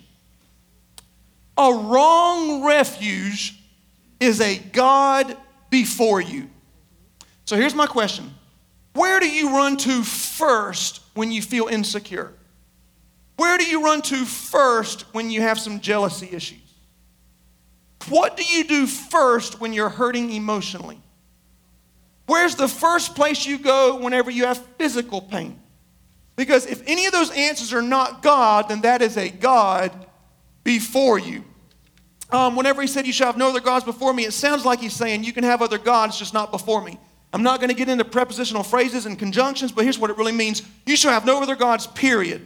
A 1.58 1.74
wrong 1.74 2.64
refuge 2.64 3.60
is 4.20 4.40
a 4.40 4.58
God 4.58 5.36
before 5.70 6.22
you. 6.22 6.50
So 7.46 7.56
here's 7.56 7.76
my 7.76 7.88
question 7.88 8.34
Where 8.94 9.20
do 9.20 9.28
you 9.28 9.56
run 9.56 9.78
to 9.78 10.04
first 10.04 11.02
when 11.14 11.32
you 11.32 11.42
feel 11.42 11.68
insecure? 11.68 12.34
Where 13.36 13.58
do 13.58 13.66
you 13.66 13.84
run 13.84 14.02
to 14.04 14.26
first 14.26 15.02
when 15.14 15.32
you 15.32 15.42
have 15.42 15.60
some 15.60 15.80
jealousy 15.80 16.30
issues? 16.32 16.60
What 18.10 18.38
do 18.38 18.44
you 18.44 18.64
do 18.64 18.86
first 18.86 19.60
when 19.60 19.74
you're 19.74 19.90
hurting 19.90 20.32
emotionally? 20.32 21.00
Where's 22.25 22.55
the 22.55 22.68
first 22.68 23.16
place 23.16 23.46
you 23.46 23.57
go 23.57 23.98
whenever 23.98 24.31
you 24.31 24.46
have 24.46 24.57
physical 24.77 25.22
pain? 25.22 25.59
Because 26.36 26.66
if 26.66 26.81
any 26.88 27.05
of 27.05 27.12
those 27.12 27.31
answers 27.31 27.74
are 27.74 27.81
not 27.81 28.24
God, 28.24 28.70
then 28.70 28.81
that 28.81 29.01
is 29.01 29.18
a 29.18 29.29
God 29.29 29.92
before 30.64 31.20
you. 31.20 31.44
Um, 32.31 32.55
whenever 32.55 32.81
he 32.81 32.88
said, 32.88 33.05
You 33.05 33.14
shall 33.14 33.27
have 33.27 33.38
no 33.38 33.50
other 33.50 33.59
gods 33.59 33.86
before 33.86 34.14
me, 34.14 34.25
it 34.25 34.33
sounds 34.33 34.66
like 34.66 34.79
he's 34.79 34.94
saying, 34.94 35.24
You 35.24 35.33
can 35.33 35.44
have 35.44 35.62
other 35.62 35.77
gods, 35.77 36.18
just 36.18 36.33
not 36.33 36.51
before 36.51 36.83
me. 36.83 36.98
I'm 37.31 37.44
not 37.44 37.59
going 37.59 37.70
to 37.70 37.75
get 37.75 37.90
into 37.90 38.05
prepositional 38.05 38.64
phrases 38.64 39.05
and 39.05 39.18
conjunctions, 39.18 39.72
but 39.72 39.83
here's 39.83 40.00
what 40.00 40.09
it 40.09 40.18
really 40.18 40.31
means 40.31 40.64
You 40.86 40.96
shall 40.96 41.12
have 41.12 41.25
no 41.25 41.42
other 41.42 41.55
gods, 41.55 41.86
period. 41.88 42.46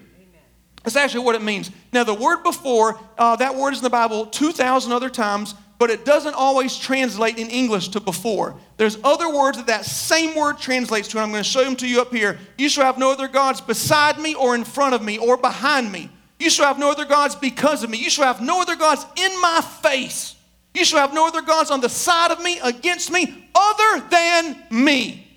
That's 0.84 0.96
actually 0.96 1.26
what 1.26 1.36
it 1.36 1.42
means. 1.42 1.70
Now, 1.92 2.06
the 2.06 2.14
word 2.14 2.44
before, 2.44 3.00
uh, 3.18 3.36
that 3.38 3.56
word 3.56 3.74
is 3.74 3.80
in 3.80 3.84
the 3.84 3.90
Bible 3.90 4.26
2,000 4.26 4.92
other 4.92 5.10
times 5.10 5.54
but 5.80 5.90
it 5.90 6.06
doesn't 6.06 6.34
always 6.34 6.78
translate 6.78 7.38
in 7.38 7.50
English 7.50 7.90
to 7.90 8.00
before. 8.00 8.56
There's 8.78 8.98
other 9.04 9.34
words 9.34 9.58
that 9.58 9.68
that 9.68 9.86
same 9.86 10.36
word 10.36 10.58
translates 10.58 11.08
to, 11.10 11.18
and 11.18 11.24
I'm 11.24 11.32
going 11.32 11.44
to 11.44 11.50
show 11.50 11.64
them 11.64 11.76
to 11.78 11.88
you 11.88 12.02
up 12.02 12.12
here. 12.12 12.40
You 12.58 12.70
shall 12.70 12.86
have 12.86 12.98
no 12.98 13.12
other 13.12 13.28
gods 13.28 13.62
beside 13.62 14.20
me 14.20 14.34
or 14.34 14.56
in 14.56 14.64
front 14.64 14.96
of 14.96 15.04
me 15.04 15.18
or 15.18 15.38
behind 15.38 15.92
me. 15.92 16.10
You 16.40 16.50
shall 16.50 16.68
have 16.68 16.80
no 16.80 16.92
other 16.92 17.06
gods 17.06 17.36
because 17.36 17.84
of 17.84 17.90
me. 17.90 17.98
You 17.98 18.10
shall 18.10 18.26
have 18.26 18.42
no 18.42 18.62
other 18.62 18.76
gods 18.76 19.06
in 19.16 19.42
my 19.42 19.62
face. 19.82 20.36
You 20.74 20.86
shall 20.86 21.00
have 21.00 21.14
no 21.14 21.28
other 21.28 21.42
gods 21.42 21.72
on 21.72 21.82
the 21.82 21.90
side 21.90 22.32
of 22.32 22.42
me, 22.42 22.60
against 22.60 23.12
me, 23.12 23.50
other 23.56 24.08
than 24.10 24.64
me. 24.70 25.28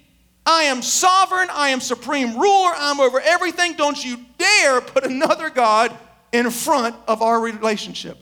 I 0.45 0.65
am 0.65 0.83
sovereign. 0.83 1.49
I 1.51 1.69
am 1.71 1.81
supreme 1.81 2.39
ruler. 2.39 2.73
I'm 2.75 3.01
over 3.01 3.21
everything. 3.21 3.75
Don't 3.75 4.03
you 4.05 4.19
dare 4.37 4.81
put 4.81 5.05
another 5.05 5.49
God 5.49 5.97
in 6.33 6.51
front 6.51 6.97
of 7.07 7.23
our 7.23 7.41
relationship. 7.41 8.19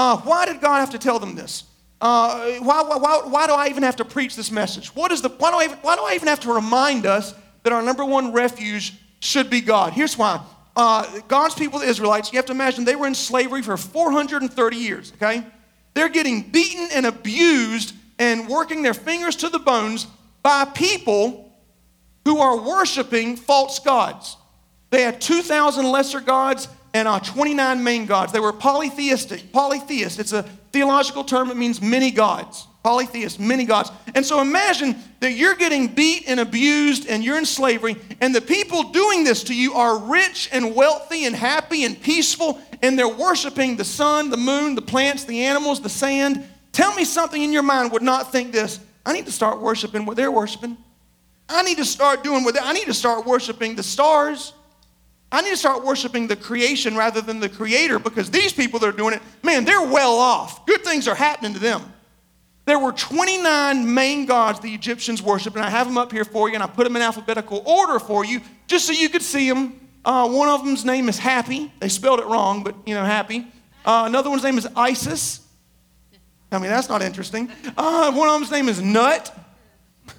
Uh, 0.00 0.16
why 0.22 0.46
did 0.46 0.62
God 0.62 0.80
have 0.80 0.88
to 0.88 0.98
tell 0.98 1.18
them 1.18 1.34
this? 1.34 1.64
Uh, 2.00 2.52
why, 2.60 2.80
why, 2.80 3.20
why 3.26 3.46
do 3.46 3.52
I 3.52 3.68
even 3.68 3.82
have 3.82 3.96
to 3.96 4.04
preach 4.06 4.34
this 4.34 4.50
message? 4.50 4.94
What 4.94 5.12
is 5.12 5.20
the, 5.20 5.28
why, 5.28 5.50
do 5.50 5.58
I 5.58 5.64
even, 5.64 5.76
why 5.82 5.94
do 5.96 6.02
I 6.02 6.14
even 6.14 6.26
have 6.28 6.40
to 6.40 6.54
remind 6.54 7.04
us 7.04 7.34
that 7.64 7.74
our 7.74 7.82
number 7.82 8.02
one 8.02 8.32
refuge 8.32 8.94
should 9.20 9.50
be 9.50 9.60
God? 9.60 9.92
Here's 9.92 10.16
why. 10.16 10.42
Uh, 10.74 11.20
God's 11.28 11.54
people, 11.54 11.80
the 11.80 11.86
Israelites, 11.86 12.32
you 12.32 12.38
have 12.38 12.46
to 12.46 12.52
imagine 12.52 12.86
they 12.86 12.96
were 12.96 13.08
in 13.08 13.14
slavery 13.14 13.60
for 13.60 13.76
430 13.76 14.76
years, 14.78 15.12
okay? 15.16 15.44
They're 15.92 16.08
getting 16.08 16.48
beaten 16.48 16.88
and 16.94 17.04
abused 17.04 17.94
and 18.18 18.48
working 18.48 18.82
their 18.82 18.94
fingers 18.94 19.36
to 19.36 19.50
the 19.50 19.58
bones 19.58 20.06
by 20.42 20.64
people 20.64 21.52
who 22.24 22.38
are 22.38 22.58
worshiping 22.58 23.36
false 23.36 23.78
gods. 23.80 24.38
They 24.88 25.02
had 25.02 25.20
2,000 25.20 25.84
lesser 25.84 26.20
gods 26.20 26.68
and 26.92 27.06
uh, 27.06 27.20
29 27.20 27.82
main 27.82 28.06
gods. 28.06 28.32
They 28.32 28.40
were 28.40 28.52
polytheistic. 28.52 29.52
Polytheist, 29.52 30.18
it's 30.18 30.32
a 30.32 30.42
theological 30.72 31.24
term, 31.24 31.50
it 31.50 31.56
means 31.56 31.80
many 31.80 32.10
gods. 32.10 32.66
Polytheist, 32.82 33.38
many 33.38 33.64
gods. 33.64 33.90
And 34.14 34.24
so 34.24 34.40
imagine 34.40 34.96
that 35.20 35.32
you're 35.32 35.54
getting 35.54 35.88
beat 35.88 36.24
and 36.26 36.40
abused 36.40 37.06
and 37.06 37.22
you're 37.22 37.36
in 37.36 37.44
slavery, 37.44 37.96
and 38.20 38.34
the 38.34 38.40
people 38.40 38.84
doing 38.84 39.22
this 39.24 39.44
to 39.44 39.54
you 39.54 39.74
are 39.74 39.98
rich 39.98 40.48
and 40.52 40.74
wealthy 40.74 41.26
and 41.26 41.36
happy 41.36 41.84
and 41.84 42.00
peaceful, 42.00 42.60
and 42.82 42.98
they're 42.98 43.08
worshiping 43.08 43.76
the 43.76 43.84
sun, 43.84 44.30
the 44.30 44.36
moon, 44.36 44.74
the 44.74 44.82
plants, 44.82 45.24
the 45.24 45.44
animals, 45.44 45.80
the 45.80 45.90
sand. 45.90 46.46
Tell 46.72 46.94
me 46.94 47.04
something 47.04 47.42
in 47.42 47.52
your 47.52 47.62
mind 47.62 47.92
would 47.92 48.02
not 48.02 48.32
think 48.32 48.52
this. 48.52 48.80
I 49.04 49.12
need 49.12 49.26
to 49.26 49.32
start 49.32 49.60
worshiping 49.60 50.06
what 50.06 50.16
they're 50.16 50.30
worshiping. 50.30 50.76
I 51.48 51.62
need 51.62 51.78
to 51.78 51.84
start 51.84 52.22
doing 52.22 52.44
what 52.44 52.54
they, 52.54 52.60
I 52.60 52.72
need 52.72 52.86
to 52.86 52.94
start 52.94 53.26
worshiping 53.26 53.74
the 53.74 53.82
stars. 53.82 54.54
I 55.32 55.42
need 55.42 55.50
to 55.50 55.56
start 55.56 55.84
worshiping 55.84 56.26
the 56.26 56.36
creation 56.36 56.96
rather 56.96 57.20
than 57.20 57.38
the 57.38 57.48
creator 57.48 57.98
because 57.98 58.30
these 58.30 58.52
people 58.52 58.80
that 58.80 58.88
are 58.88 58.96
doing 58.96 59.14
it, 59.14 59.22
man, 59.42 59.64
they're 59.64 59.80
well 59.82 60.16
off. 60.16 60.66
Good 60.66 60.82
things 60.82 61.06
are 61.06 61.14
happening 61.14 61.52
to 61.54 61.60
them. 61.60 61.82
There 62.64 62.78
were 62.78 62.92
29 62.92 63.94
main 63.94 64.26
gods 64.26 64.60
the 64.60 64.72
Egyptians 64.74 65.22
worshiped, 65.22 65.56
and 65.56 65.64
I 65.64 65.70
have 65.70 65.86
them 65.86 65.98
up 65.98 66.12
here 66.12 66.24
for 66.24 66.48
you, 66.48 66.54
and 66.54 66.62
I 66.62 66.66
put 66.66 66.84
them 66.84 66.96
in 66.96 67.02
alphabetical 67.02 67.62
order 67.64 67.98
for 67.98 68.24
you 68.24 68.40
just 68.66 68.86
so 68.86 68.92
you 68.92 69.08
could 69.08 69.22
see 69.22 69.48
them. 69.48 69.80
Uh, 70.04 70.28
one 70.28 70.48
of 70.48 70.64
them's 70.64 70.84
name 70.84 71.08
is 71.08 71.18
Happy. 71.18 71.72
They 71.80 71.88
spelled 71.88 72.20
it 72.20 72.26
wrong, 72.26 72.62
but 72.62 72.74
you 72.86 72.94
know, 72.94 73.04
Happy. 73.04 73.46
Uh, 73.84 74.04
another 74.06 74.30
one's 74.30 74.42
name 74.42 74.58
is 74.58 74.66
Isis. 74.76 75.40
I 76.52 76.58
mean, 76.58 76.70
that's 76.70 76.88
not 76.88 77.02
interesting. 77.02 77.50
Uh, 77.76 78.12
one 78.12 78.28
of 78.28 78.40
them's 78.40 78.50
name 78.50 78.68
is 78.68 78.80
Nut. 78.80 79.36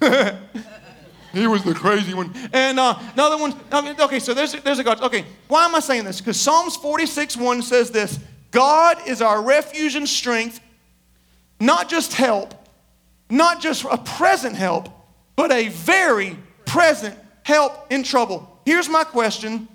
He 1.32 1.46
was 1.46 1.64
the 1.64 1.74
crazy 1.74 2.14
one. 2.14 2.34
And 2.52 2.78
uh, 2.78 2.98
another 3.14 3.38
one, 3.38 3.54
okay, 3.72 4.18
so 4.18 4.34
there's, 4.34 4.52
there's 4.52 4.78
a 4.78 4.84
God. 4.84 5.00
Okay, 5.00 5.24
why 5.48 5.64
am 5.64 5.74
I 5.74 5.80
saying 5.80 6.04
this? 6.04 6.20
Because 6.20 6.38
Psalms 6.38 6.76
46 6.76 7.36
1 7.36 7.62
says 7.62 7.90
this 7.90 8.18
God 8.50 8.98
is 9.06 9.22
our 9.22 9.42
refuge 9.42 9.94
and 9.94 10.08
strength, 10.08 10.60
not 11.58 11.88
just 11.88 12.12
help, 12.12 12.54
not 13.30 13.60
just 13.60 13.84
a 13.84 13.98
present 13.98 14.56
help, 14.56 14.88
but 15.36 15.50
a 15.50 15.68
very 15.68 16.36
present 16.66 17.18
help 17.44 17.90
in 17.90 18.02
trouble. 18.02 18.60
Here's 18.66 18.88
my 18.88 19.04
question 19.04 19.68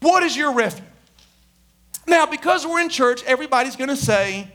What 0.00 0.22
is 0.22 0.36
your 0.36 0.54
refuge? 0.54 0.84
Now, 2.06 2.24
because 2.24 2.66
we're 2.66 2.80
in 2.80 2.88
church, 2.88 3.22
everybody's 3.24 3.76
going 3.76 3.90
to 3.90 3.96
say, 3.96 4.48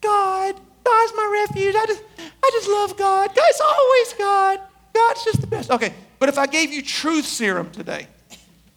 God, 0.00 0.54
God's 0.84 1.12
my 1.16 1.46
refuge. 1.48 1.74
I 1.74 1.86
just, 1.86 2.02
I 2.18 2.50
just 2.52 2.68
love 2.68 2.96
God. 2.96 3.34
God's 3.34 3.60
always 3.60 4.12
God. 4.12 4.60
God's 4.92 5.24
just 5.24 5.40
the 5.40 5.46
best. 5.46 5.70
Okay, 5.70 5.94
but 6.18 6.28
if 6.28 6.38
I 6.38 6.46
gave 6.46 6.72
you 6.72 6.82
truth 6.82 7.24
serum 7.26 7.70
today 7.70 8.06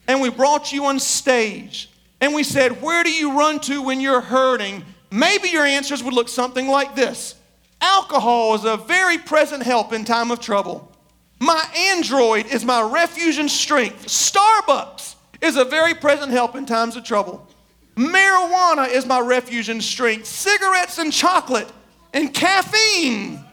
and 0.07 0.21
we 0.21 0.29
brought 0.29 0.71
you 0.71 0.85
on 0.85 0.99
stage 0.99 1.89
and 2.21 2.33
we 2.33 2.43
said, 2.43 2.81
Where 2.81 3.03
do 3.03 3.11
you 3.11 3.37
run 3.37 3.59
to 3.61 3.81
when 3.81 4.01
you're 4.01 4.21
hurting? 4.21 4.83
maybe 5.15 5.49
your 5.49 5.65
answers 5.65 6.03
would 6.03 6.13
look 6.13 6.29
something 6.29 6.67
like 6.67 6.95
this 6.95 7.35
Alcohol 7.81 8.55
is 8.55 8.65
a 8.65 8.77
very 8.77 9.17
present 9.17 9.63
help 9.63 9.93
in 9.93 10.05
time 10.05 10.31
of 10.31 10.39
trouble. 10.39 10.91
My 11.39 11.63
Android 11.93 12.47
is 12.47 12.63
my 12.63 12.81
refuge 12.81 13.37
and 13.37 13.51
strength. 13.51 14.07
Starbucks 14.07 15.15
is 15.41 15.57
a 15.57 15.65
very 15.65 15.93
present 15.93 16.31
help 16.31 16.55
in 16.55 16.65
times 16.65 16.95
of 16.95 17.03
trouble. 17.03 17.47
Marijuana 17.95 18.89
is 18.89 19.05
my 19.05 19.19
refuge 19.19 19.69
and 19.69 19.83
strength. 19.83 20.25
Cigarettes 20.25 20.97
and 20.97 21.11
chocolate 21.11 21.71
and 22.13 22.33
caffeine. 22.33 23.44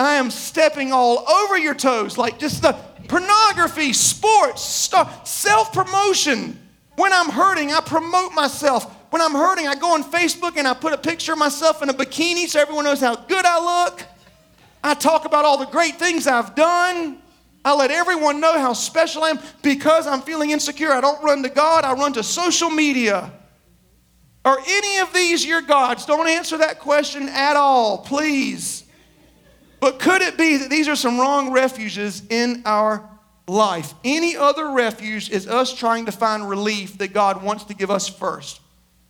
I 0.00 0.14
am 0.14 0.30
stepping 0.30 0.92
all 0.92 1.28
over 1.28 1.58
your 1.58 1.74
toes, 1.74 2.16
like 2.16 2.38
just 2.38 2.62
the 2.62 2.72
pornography, 3.06 3.92
sports, 3.92 4.62
self 5.24 5.74
promotion. 5.74 6.58
When 6.96 7.12
I'm 7.12 7.28
hurting, 7.28 7.70
I 7.70 7.80
promote 7.80 8.32
myself. 8.32 8.96
When 9.10 9.20
I'm 9.20 9.34
hurting, 9.34 9.68
I 9.68 9.74
go 9.74 9.92
on 9.92 10.02
Facebook 10.02 10.56
and 10.56 10.66
I 10.66 10.72
put 10.72 10.94
a 10.94 10.96
picture 10.96 11.34
of 11.34 11.38
myself 11.38 11.82
in 11.82 11.90
a 11.90 11.92
bikini 11.92 12.48
so 12.48 12.60
everyone 12.60 12.86
knows 12.86 13.00
how 13.00 13.14
good 13.14 13.44
I 13.44 13.84
look. 13.84 14.02
I 14.82 14.94
talk 14.94 15.26
about 15.26 15.44
all 15.44 15.58
the 15.58 15.66
great 15.66 15.96
things 15.96 16.26
I've 16.26 16.54
done. 16.54 17.18
I 17.62 17.74
let 17.74 17.90
everyone 17.90 18.40
know 18.40 18.58
how 18.58 18.72
special 18.72 19.22
I 19.22 19.30
am 19.30 19.38
because 19.60 20.06
I'm 20.06 20.22
feeling 20.22 20.50
insecure. 20.50 20.92
I 20.92 21.02
don't 21.02 21.22
run 21.22 21.42
to 21.42 21.50
God, 21.50 21.84
I 21.84 21.92
run 21.92 22.14
to 22.14 22.22
social 22.22 22.70
media. 22.70 23.30
Are 24.46 24.58
any 24.66 24.98
of 25.00 25.12
these 25.12 25.44
your 25.44 25.60
gods? 25.60 26.06
Don't 26.06 26.26
answer 26.26 26.56
that 26.56 26.78
question 26.78 27.28
at 27.28 27.56
all, 27.56 27.98
please. 27.98 28.79
But 29.80 29.98
could 29.98 30.22
it 30.22 30.36
be 30.36 30.58
that 30.58 30.70
these 30.70 30.88
are 30.88 30.96
some 30.96 31.18
wrong 31.18 31.52
refuges 31.52 32.22
in 32.28 32.62
our 32.66 33.08
life? 33.48 33.94
Any 34.04 34.36
other 34.36 34.70
refuge 34.70 35.30
is 35.30 35.48
us 35.48 35.74
trying 35.74 36.06
to 36.06 36.12
find 36.12 36.48
relief 36.48 36.98
that 36.98 37.12
God 37.12 37.42
wants 37.42 37.64
to 37.64 37.74
give 37.74 37.90
us 37.90 38.06
first. 38.06 38.60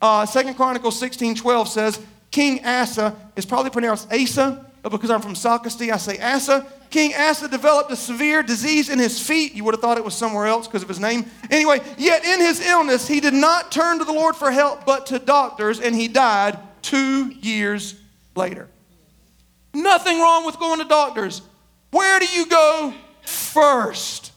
Uh, 0.01 0.25
2 0.25 0.55
Chronicles 0.55 0.99
16 0.99 1.35
12 1.35 1.69
says, 1.69 2.01
King 2.31 2.65
Asa 2.65 3.15
is 3.37 3.45
probably 3.45 3.71
pronounced 3.71 4.11
Asa, 4.13 4.65
but 4.83 4.91
because 4.91 5.11
I'm 5.11 5.21
from 5.21 5.35
Socastee, 5.35 5.93
I 5.93 5.97
say 5.97 6.19
Asa. 6.19 6.67
King 6.89 7.13
Asa 7.15 7.49
developed 7.49 7.91
a 7.91 7.97
severe 7.97 8.43
disease 8.43 8.89
in 8.89 8.99
his 8.99 9.21
feet. 9.21 9.55
You 9.55 9.65
would 9.65 9.75
have 9.75 9.81
thought 9.81 9.99
it 9.99 10.05
was 10.05 10.15
somewhere 10.15 10.47
else 10.47 10.67
because 10.67 10.83
of 10.83 10.89
his 10.89 10.99
name. 10.99 11.27
Anyway, 11.51 11.81
yet 11.99 12.25
in 12.25 12.41
his 12.41 12.61
illness, 12.67 13.07
he 13.07 13.21
did 13.21 13.35
not 13.35 13.71
turn 13.71 13.99
to 13.99 14.05
the 14.05 14.13
Lord 14.13 14.35
for 14.35 14.51
help, 14.51 14.85
but 14.85 15.07
to 15.07 15.19
doctors, 15.19 15.81
and 15.81 15.95
he 15.95 16.09
died 16.09 16.59
two 16.83 17.31
years 17.41 17.95
later. 18.35 18.69
Nothing 19.73 20.21
wrong 20.21 20.45
with 20.45 20.59
going 20.59 20.81
to 20.81 20.85
doctors. 20.87 21.43
Where 21.91 22.19
do 22.21 22.27
you 22.27 22.47
go 22.47 22.95
first? 23.23 24.33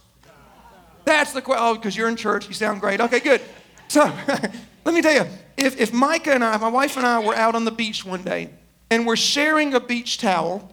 That's 1.05 1.33
the 1.33 1.41
question. 1.41 1.65
Oh, 1.65 1.75
because 1.75 1.95
you're 1.95 2.07
in 2.07 2.15
church, 2.15 2.47
you 2.47 2.53
sound 2.53 2.81
great. 2.81 3.01
Okay, 3.01 3.19
good. 3.19 3.41
So 3.87 4.01
let 4.85 4.93
me 4.93 5.01
tell 5.01 5.13
you 5.13 5.29
if, 5.57 5.79
if 5.79 5.93
Micah 5.93 6.33
and 6.33 6.43
I, 6.43 6.57
my 6.57 6.69
wife 6.69 6.97
and 6.97 7.05
I, 7.05 7.19
were 7.19 7.35
out 7.35 7.55
on 7.55 7.65
the 7.65 7.71
beach 7.71 8.05
one 8.05 8.23
day 8.23 8.49
and 8.89 9.05
we're 9.05 9.15
sharing 9.15 9.73
a 9.73 9.79
beach 9.79 10.17
towel 10.17 10.71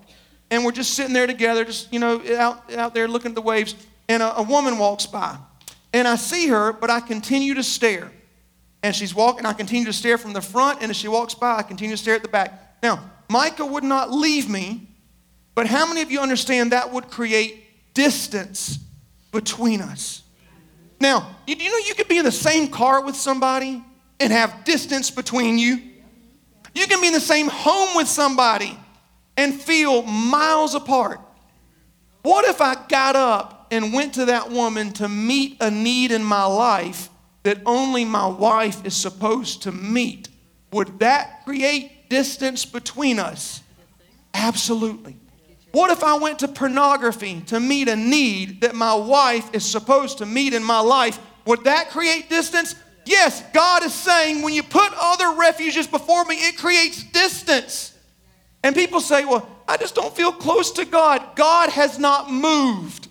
and 0.50 0.64
we're 0.64 0.72
just 0.72 0.94
sitting 0.94 1.12
there 1.12 1.26
together, 1.26 1.64
just, 1.64 1.92
you 1.92 1.98
know, 1.98 2.20
out, 2.36 2.72
out 2.74 2.94
there 2.94 3.08
looking 3.08 3.30
at 3.30 3.34
the 3.34 3.42
waves, 3.42 3.74
and 4.08 4.22
a, 4.22 4.38
a 4.38 4.42
woman 4.42 4.78
walks 4.78 5.06
by. 5.06 5.36
And 5.92 6.08
I 6.08 6.16
see 6.16 6.48
her, 6.48 6.72
but 6.72 6.90
I 6.90 7.00
continue 7.00 7.54
to 7.54 7.62
stare. 7.62 8.10
And 8.82 8.94
she's 8.94 9.14
walking, 9.14 9.46
I 9.46 9.52
continue 9.52 9.86
to 9.86 9.92
stare 9.92 10.18
from 10.18 10.32
the 10.32 10.40
front, 10.40 10.82
and 10.82 10.90
as 10.90 10.96
she 10.96 11.08
walks 11.08 11.34
by, 11.34 11.56
I 11.56 11.62
continue 11.62 11.94
to 11.94 12.02
stare 12.02 12.14
at 12.14 12.22
the 12.22 12.28
back. 12.28 12.82
Now, 12.82 13.10
Micah 13.30 13.64
would 13.64 13.84
not 13.84 14.10
leave 14.10 14.48
me, 14.48 14.88
but 15.54 15.68
how 15.68 15.86
many 15.86 16.02
of 16.02 16.10
you 16.10 16.18
understand 16.18 16.72
that 16.72 16.92
would 16.92 17.10
create 17.10 17.94
distance 17.94 18.80
between 19.30 19.80
us? 19.80 20.22
Now, 20.98 21.36
you, 21.46 21.54
you 21.54 21.70
know 21.70 21.86
you 21.86 21.94
could 21.94 22.08
be 22.08 22.18
in 22.18 22.24
the 22.24 22.32
same 22.32 22.66
car 22.66 23.04
with 23.04 23.14
somebody 23.14 23.84
and 24.18 24.32
have 24.32 24.64
distance 24.64 25.12
between 25.12 25.58
you. 25.58 25.80
You 26.74 26.88
can 26.88 27.00
be 27.00 27.06
in 27.06 27.12
the 27.12 27.20
same 27.20 27.46
home 27.46 27.94
with 27.94 28.08
somebody 28.08 28.76
and 29.36 29.54
feel 29.54 30.02
miles 30.02 30.74
apart. 30.74 31.20
What 32.22 32.44
if 32.46 32.60
I 32.60 32.74
got 32.88 33.14
up 33.14 33.68
and 33.70 33.92
went 33.92 34.14
to 34.14 34.24
that 34.24 34.50
woman 34.50 34.92
to 34.94 35.08
meet 35.08 35.56
a 35.60 35.70
need 35.70 36.10
in 36.10 36.24
my 36.24 36.46
life 36.46 37.08
that 37.44 37.60
only 37.64 38.04
my 38.04 38.26
wife 38.26 38.84
is 38.84 38.96
supposed 38.96 39.62
to 39.62 39.70
meet? 39.70 40.28
Would 40.72 40.98
that 40.98 41.44
create 41.44 41.92
distance 42.10 42.66
between 42.66 43.18
us? 43.18 43.62
Absolutely. 44.34 45.16
What 45.72 45.90
if 45.90 46.04
I 46.04 46.18
went 46.18 46.40
to 46.40 46.48
pornography 46.48 47.40
to 47.46 47.58
meet 47.58 47.88
a 47.88 47.96
need 47.96 48.60
that 48.60 48.74
my 48.74 48.94
wife 48.94 49.54
is 49.54 49.64
supposed 49.64 50.18
to 50.18 50.26
meet 50.26 50.52
in 50.52 50.62
my 50.62 50.80
life? 50.80 51.18
Would 51.46 51.64
that 51.64 51.88
create 51.90 52.28
distance? 52.28 52.74
Yes, 53.06 53.42
God 53.54 53.84
is 53.84 53.94
saying 53.94 54.42
when 54.42 54.52
you 54.52 54.62
put 54.62 54.92
other 55.00 55.32
refuges 55.38 55.86
before 55.86 56.24
me, 56.26 56.34
it 56.34 56.58
creates 56.58 57.02
distance. 57.04 57.96
And 58.62 58.74
people 58.74 59.00
say, 59.00 59.24
well, 59.24 59.48
I 59.66 59.76
just 59.76 59.94
don't 59.94 60.14
feel 60.14 60.32
close 60.32 60.72
to 60.72 60.84
God. 60.84 61.36
God 61.36 61.70
has 61.70 61.98
not 61.98 62.30
moved. 62.30 63.08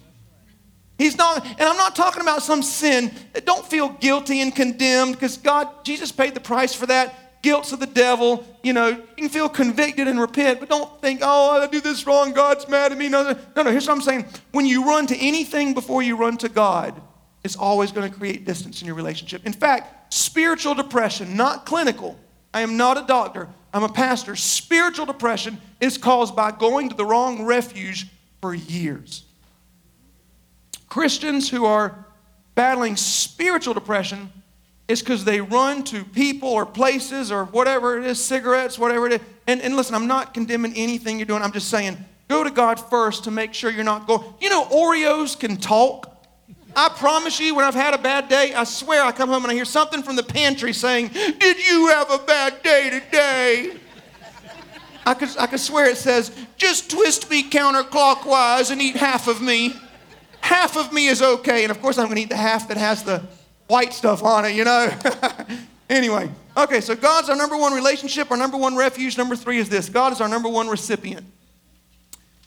He's 0.97 1.17
not, 1.17 1.45
and 1.45 1.61
I'm 1.61 1.77
not 1.77 1.95
talking 1.95 2.21
about 2.21 2.43
some 2.43 2.61
sin. 2.61 3.11
Don't 3.45 3.65
feel 3.65 3.87
guilty 3.87 4.41
and 4.41 4.53
condemned 4.53 5.13
because 5.13 5.37
God, 5.37 5.85
Jesus 5.85 6.11
paid 6.11 6.33
the 6.33 6.41
price 6.41 6.73
for 6.73 6.85
that. 6.87 7.15
Guilt's 7.41 7.71
of 7.71 7.79
the 7.79 7.87
devil. 7.87 8.45
You 8.63 8.73
know, 8.73 8.87
you 8.87 9.15
can 9.15 9.29
feel 9.29 9.49
convicted 9.49 10.07
and 10.07 10.19
repent, 10.19 10.59
but 10.59 10.69
don't 10.69 11.01
think, 11.01 11.21
oh, 11.23 11.61
I 11.61 11.67
do 11.67 11.79
this 11.79 12.05
wrong. 12.05 12.33
God's 12.33 12.67
mad 12.67 12.91
at 12.91 12.97
me. 12.97 13.07
No, 13.07 13.35
no, 13.55 13.63
no. 13.63 13.71
Here's 13.71 13.87
what 13.87 13.95
I'm 13.95 14.01
saying. 14.01 14.25
When 14.51 14.65
you 14.65 14.85
run 14.85 15.07
to 15.07 15.17
anything 15.17 15.73
before 15.73 16.03
you 16.03 16.17
run 16.17 16.37
to 16.37 16.49
God, 16.49 17.01
it's 17.43 17.55
always 17.55 17.91
going 17.91 18.11
to 18.11 18.17
create 18.17 18.45
distance 18.45 18.81
in 18.81 18.87
your 18.87 18.95
relationship. 18.95 19.45
In 19.45 19.53
fact, 19.53 20.13
spiritual 20.13 20.75
depression, 20.75 21.37
not 21.37 21.65
clinical. 21.65 22.19
I 22.53 22.61
am 22.61 22.77
not 22.77 22.97
a 22.97 23.05
doctor. 23.05 23.47
I'm 23.73 23.83
a 23.83 23.89
pastor. 23.89 24.35
Spiritual 24.35 25.05
depression 25.05 25.59
is 25.79 25.97
caused 25.97 26.35
by 26.35 26.51
going 26.51 26.89
to 26.89 26.95
the 26.95 27.05
wrong 27.05 27.45
refuge 27.45 28.07
for 28.41 28.53
years. 28.53 29.23
Christians 30.87 31.49
who 31.49 31.65
are 31.65 32.05
battling 32.55 32.97
spiritual 32.97 33.73
depression 33.73 34.31
is 34.89 35.01
because 35.01 35.23
they 35.23 35.39
run 35.39 35.83
to 35.83 36.03
people 36.03 36.49
or 36.49 36.65
places 36.65 37.31
or 37.31 37.45
whatever 37.45 37.99
it 37.99 38.05
is, 38.05 38.21
cigarettes, 38.21 38.77
whatever 38.77 39.05
it 39.05 39.13
is. 39.13 39.21
And, 39.47 39.61
and 39.61 39.75
listen, 39.75 39.93
I'm 39.93 40.07
not 40.07 40.33
condemning 40.33 40.73
anything 40.75 41.19
you're 41.19 41.27
doing. 41.27 41.43
I'm 41.43 41.51
just 41.51 41.69
saying, 41.69 42.03
go 42.27 42.43
to 42.43 42.49
God 42.49 42.79
first 42.89 43.23
to 43.25 43.31
make 43.31 43.53
sure 43.53 43.69
you're 43.69 43.83
not 43.83 44.07
going. 44.07 44.23
You 44.41 44.49
know, 44.49 44.65
Oreos 44.65 45.39
can 45.39 45.57
talk. 45.57 46.07
I 46.75 46.89
promise 46.89 47.39
you, 47.39 47.53
when 47.53 47.65
I've 47.65 47.75
had 47.75 47.93
a 47.93 47.99
bad 47.99 48.29
day, 48.29 48.53
I 48.55 48.63
swear 48.63 49.03
I 49.03 49.11
come 49.11 49.29
home 49.29 49.43
and 49.43 49.51
I 49.51 49.53
hear 49.53 49.65
something 49.65 50.01
from 50.01 50.15
the 50.15 50.23
pantry 50.23 50.73
saying, 50.73 51.09
Did 51.09 51.67
you 51.67 51.87
have 51.89 52.09
a 52.11 52.17
bad 52.17 52.63
day 52.63 52.89
today? 52.89 53.77
I 55.05 55.13
could, 55.13 55.29
I 55.37 55.47
could 55.47 55.59
swear 55.59 55.87
it 55.87 55.97
says, 55.97 56.31
Just 56.57 56.89
twist 56.89 57.29
me 57.29 57.47
counterclockwise 57.47 58.71
and 58.71 58.81
eat 58.81 58.95
half 58.95 59.27
of 59.27 59.39
me. 59.39 59.75
Half 60.41 60.77
of 60.77 60.91
me 60.93 61.07
is 61.07 61.21
okay. 61.21 61.63
And 61.63 61.69
of 61.71 61.79
course, 61.79 61.99
I'm 61.99 62.05
going 62.05 62.15
to 62.15 62.21
eat 62.23 62.29
the 62.29 62.37
half 62.37 62.67
that 62.69 62.77
has 62.77 63.03
the 63.03 63.23
white 63.69 63.93
stuff 63.93 64.21
on 64.23 64.45
it, 64.45 64.55
you 64.55 64.65
know? 64.65 64.91
anyway, 65.89 66.29
okay, 66.57 66.81
so 66.81 66.95
God's 66.95 67.29
our 67.29 67.35
number 67.37 67.57
one 67.57 67.73
relationship, 67.73 68.29
our 68.31 68.37
number 68.37 68.57
one 68.57 68.75
refuge. 68.75 69.17
Number 69.17 69.35
three 69.35 69.57
is 69.57 69.69
this 69.69 69.87
God 69.87 70.11
is 70.11 70.19
our 70.19 70.27
number 70.27 70.49
one 70.49 70.67
recipient. 70.67 71.25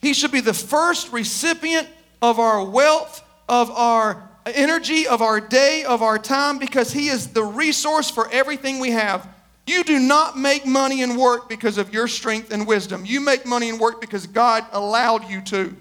He 0.01 0.13
should 0.13 0.31
be 0.31 0.41
the 0.41 0.53
first 0.53 1.11
recipient 1.11 1.87
of 2.21 2.39
our 2.39 2.63
wealth 2.63 3.23
of 3.49 3.71
our 3.71 4.29
energy, 4.45 5.07
of 5.07 5.21
our 5.21 5.39
day, 5.39 5.83
of 5.83 6.01
our 6.01 6.17
time, 6.17 6.57
because 6.57 6.91
He 6.91 7.07
is 7.07 7.29
the 7.29 7.43
resource 7.43 8.09
for 8.09 8.29
everything 8.31 8.79
we 8.79 8.91
have. 8.91 9.27
You 9.65 9.83
do 9.83 9.99
not 9.99 10.37
make 10.37 10.65
money 10.65 11.01
and 11.03 11.17
work 11.17 11.47
because 11.47 11.77
of 11.77 11.93
your 11.93 12.07
strength 12.07 12.51
and 12.51 12.67
wisdom. 12.67 13.05
You 13.05 13.21
make 13.21 13.45
money 13.45 13.69
and 13.69 13.79
work 13.79 14.01
because 14.01 14.27
God 14.27 14.65
allowed 14.71 15.29
you 15.29 15.41
to 15.43 15.75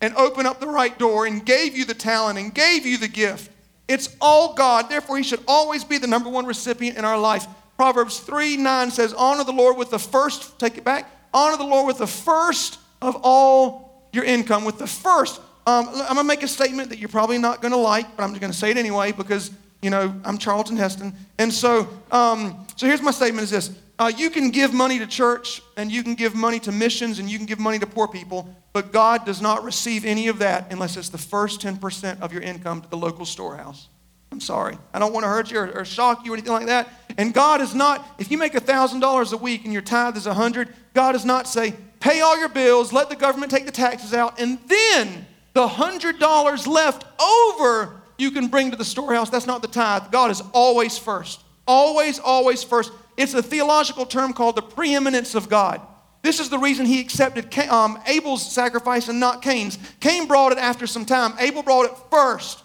and 0.00 0.14
opened 0.14 0.46
up 0.46 0.60
the 0.60 0.68
right 0.68 0.96
door 0.98 1.26
and 1.26 1.44
gave 1.44 1.76
you 1.76 1.84
the 1.84 1.94
talent 1.94 2.38
and 2.38 2.54
gave 2.54 2.86
you 2.86 2.96
the 2.98 3.08
gift. 3.08 3.50
It's 3.88 4.14
all 4.20 4.54
God. 4.54 4.88
Therefore, 4.88 5.16
He 5.16 5.22
should 5.22 5.42
always 5.46 5.84
be 5.84 5.98
the 5.98 6.06
number 6.06 6.30
one 6.30 6.46
recipient 6.46 6.96
in 6.96 7.04
our 7.04 7.18
life. 7.18 7.46
Proverbs 7.76 8.20
3 8.20 8.56
9 8.56 8.90
says, 8.90 9.12
Honor 9.12 9.44
the 9.44 9.52
Lord 9.52 9.76
with 9.76 9.90
the 9.90 9.98
first, 9.98 10.58
take 10.58 10.78
it 10.78 10.84
back, 10.84 11.10
honor 11.32 11.56
the 11.56 11.64
Lord 11.64 11.86
with 11.86 11.98
the 11.98 12.06
first 12.06 12.78
of 13.02 13.16
all 13.22 14.08
your 14.12 14.24
income, 14.24 14.64
with 14.64 14.78
the 14.78 14.86
first 14.86 15.40
um, 15.66 15.88
I'm 15.88 15.94
going 15.94 16.16
to 16.16 16.24
make 16.24 16.42
a 16.42 16.48
statement 16.48 16.90
that 16.90 16.98
you're 16.98 17.08
probably 17.08 17.38
not 17.38 17.62
going 17.62 17.72
to 17.72 17.78
like, 17.78 18.16
but 18.16 18.22
I'm 18.22 18.30
just 18.30 18.40
going 18.40 18.52
to 18.52 18.58
say 18.58 18.70
it 18.70 18.76
anyway 18.76 19.12
because, 19.12 19.50
you 19.80 19.88
know, 19.88 20.14
I'm 20.24 20.36
Charlton 20.36 20.76
Heston. 20.76 21.14
And 21.38 21.52
so, 21.52 21.88
um, 22.10 22.66
so 22.76 22.86
here's 22.86 23.00
my 23.00 23.10
statement 23.10 23.44
is 23.44 23.50
this. 23.50 23.70
Uh, 23.98 24.10
you 24.16 24.28
can 24.28 24.50
give 24.50 24.74
money 24.74 24.98
to 24.98 25.06
church 25.06 25.62
and 25.76 25.90
you 25.90 26.02
can 26.02 26.14
give 26.14 26.34
money 26.34 26.58
to 26.58 26.72
missions 26.72 27.20
and 27.20 27.30
you 27.30 27.38
can 27.38 27.46
give 27.46 27.60
money 27.60 27.78
to 27.78 27.86
poor 27.86 28.08
people, 28.08 28.48
but 28.72 28.92
God 28.92 29.24
does 29.24 29.40
not 29.40 29.62
receive 29.62 30.04
any 30.04 30.26
of 30.28 30.38
that 30.40 30.72
unless 30.72 30.96
it's 30.96 31.10
the 31.10 31.18
first 31.18 31.60
10% 31.60 32.20
of 32.20 32.32
your 32.32 32.42
income 32.42 32.82
to 32.82 32.90
the 32.90 32.96
local 32.96 33.24
storehouse. 33.24 33.88
I'm 34.32 34.40
sorry. 34.40 34.76
I 34.92 34.98
don't 34.98 35.12
want 35.12 35.22
to 35.22 35.28
hurt 35.28 35.52
you 35.52 35.60
or, 35.60 35.70
or 35.70 35.84
shock 35.84 36.24
you 36.24 36.32
or 36.32 36.34
anything 36.34 36.52
like 36.52 36.66
that. 36.66 36.88
And 37.16 37.32
God 37.32 37.60
is 37.60 37.72
not, 37.72 38.04
if 38.18 38.32
you 38.32 38.38
make 38.38 38.54
$1,000 38.54 39.32
a 39.32 39.36
week 39.36 39.64
and 39.64 39.72
your 39.72 39.82
tithe 39.82 40.16
is 40.16 40.26
100, 40.26 40.74
God 40.92 41.12
does 41.12 41.24
not 41.24 41.46
say, 41.46 41.74
pay 42.00 42.20
all 42.20 42.36
your 42.36 42.48
bills, 42.48 42.92
let 42.92 43.08
the 43.08 43.16
government 43.16 43.52
take 43.52 43.64
the 43.64 43.72
taxes 43.72 44.12
out, 44.12 44.40
and 44.40 44.58
then 44.66 45.24
the 45.52 45.68
hundred 45.68 46.18
dollars 46.18 46.66
left 46.66 47.04
over 47.20 48.02
you 48.18 48.30
can 48.30 48.48
bring 48.48 48.72
to 48.72 48.76
the 48.76 48.84
storehouse. 48.84 49.30
That's 49.30 49.46
not 49.46 49.62
the 49.62 49.68
tithe. 49.68 50.10
God 50.10 50.30
is 50.30 50.42
always 50.52 50.98
first. 50.98 51.40
Always, 51.66 52.18
always 52.18 52.62
first. 52.62 52.92
It's 53.16 53.34
a 53.34 53.42
theological 53.42 54.06
term 54.06 54.32
called 54.32 54.56
the 54.56 54.62
preeminence 54.62 55.34
of 55.34 55.48
God. 55.48 55.80
This 56.22 56.40
is 56.40 56.48
the 56.48 56.58
reason 56.58 56.86
he 56.86 57.00
accepted 57.00 57.56
um, 57.68 57.98
Abel's 58.06 58.50
sacrifice 58.50 59.08
and 59.08 59.20
not 59.20 59.42
Cain's. 59.42 59.78
Cain 60.00 60.26
brought 60.26 60.52
it 60.52 60.58
after 60.58 60.86
some 60.86 61.04
time, 61.04 61.34
Abel 61.38 61.62
brought 61.62 61.84
it 61.84 61.96
first. 62.10 62.62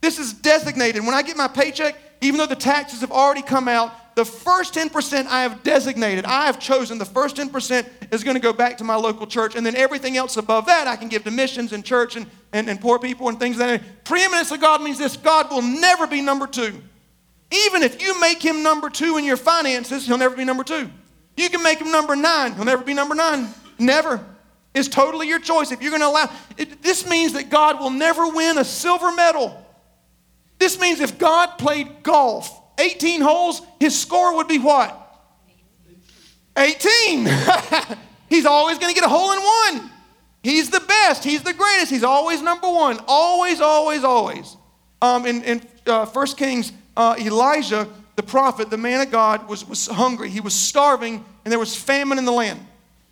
This 0.00 0.18
is 0.18 0.32
designated. 0.32 1.04
When 1.04 1.14
I 1.14 1.22
get 1.22 1.36
my 1.36 1.48
paycheck, 1.48 1.96
even 2.20 2.38
though 2.38 2.46
the 2.46 2.56
taxes 2.56 3.00
have 3.00 3.12
already 3.12 3.42
come 3.42 3.68
out, 3.68 3.92
the 4.16 4.24
first 4.24 4.74
10% 4.74 5.26
I 5.26 5.42
have 5.42 5.62
designated, 5.62 6.24
I 6.24 6.46
have 6.46 6.58
chosen 6.58 6.96
the 6.96 7.04
first 7.04 7.36
10% 7.36 7.86
is 8.12 8.24
going 8.24 8.34
to 8.34 8.40
go 8.40 8.52
back 8.52 8.78
to 8.78 8.84
my 8.84 8.96
local 8.96 9.26
church. 9.26 9.54
And 9.54 9.64
then 9.64 9.76
everything 9.76 10.16
else 10.16 10.38
above 10.38 10.66
that, 10.66 10.86
I 10.86 10.96
can 10.96 11.08
give 11.08 11.22
to 11.24 11.30
missions 11.30 11.72
and 11.72 11.84
church 11.84 12.16
and, 12.16 12.26
and, 12.52 12.68
and 12.70 12.80
poor 12.80 12.98
people 12.98 13.28
and 13.28 13.38
things 13.38 13.58
like 13.58 13.82
that. 13.82 14.04
Preeminence 14.04 14.50
of 14.50 14.60
God 14.60 14.82
means 14.82 14.96
this 14.96 15.18
God 15.18 15.50
will 15.50 15.62
never 15.62 16.06
be 16.06 16.22
number 16.22 16.46
two. 16.46 16.82
Even 17.50 17.82
if 17.82 18.02
you 18.02 18.20
make 18.20 18.42
him 18.42 18.62
number 18.62 18.90
two 18.90 19.16
in 19.16 19.24
your 19.24 19.36
finances, 19.36 20.06
he'll 20.06 20.18
never 20.18 20.36
be 20.36 20.44
number 20.44 20.64
two. 20.64 20.90
You 21.36 21.48
can 21.48 21.62
make 21.62 21.78
him 21.78 21.90
number 21.90 22.16
nine, 22.16 22.54
he'll 22.54 22.64
never 22.64 22.82
be 22.82 22.94
number 22.94 23.14
nine. 23.14 23.48
Never. 23.78 24.24
It's 24.74 24.88
totally 24.88 25.28
your 25.28 25.38
choice. 25.38 25.72
If 25.72 25.80
you're 25.80 25.90
going 25.90 26.02
to 26.02 26.08
allow, 26.08 26.30
it, 26.58 26.82
this 26.82 27.08
means 27.08 27.32
that 27.32 27.48
God 27.48 27.80
will 27.80 27.90
never 27.90 28.28
win 28.28 28.58
a 28.58 28.64
silver 28.64 29.10
medal. 29.12 29.64
This 30.58 30.78
means 30.78 31.00
if 31.00 31.18
God 31.18 31.58
played 31.58 32.02
golf 32.02 32.62
18 32.78 33.20
holes, 33.22 33.62
his 33.80 33.98
score 33.98 34.36
would 34.36 34.48
be 34.48 34.58
what? 34.58 35.02
18. 36.56 37.26
He's 38.28 38.46
always 38.46 38.78
going 38.78 38.92
to 38.92 38.94
get 38.94 39.04
a 39.04 39.08
hole 39.08 39.32
in 39.32 39.80
one. 39.80 39.90
He's 40.42 40.70
the 40.70 40.80
best. 40.80 41.24
He's 41.24 41.42
the 41.42 41.54
greatest. 41.54 41.90
He's 41.90 42.04
always 42.04 42.42
number 42.42 42.68
one. 42.68 42.98
Always, 43.06 43.60
always, 43.60 44.04
always. 44.04 44.56
Um, 45.00 45.26
in 45.26 45.42
in 45.44 45.62
uh, 45.86 46.06
1 46.06 46.26
Kings, 46.28 46.72
uh, 46.96 47.16
Elijah, 47.18 47.88
the 48.16 48.22
prophet, 48.22 48.70
the 48.70 48.78
man 48.78 49.00
of 49.00 49.10
God, 49.10 49.48
was, 49.48 49.66
was 49.68 49.86
hungry. 49.86 50.30
He 50.30 50.40
was 50.40 50.54
starving, 50.54 51.24
and 51.44 51.52
there 51.52 51.58
was 51.58 51.76
famine 51.76 52.18
in 52.18 52.24
the 52.24 52.32
land. 52.32 52.60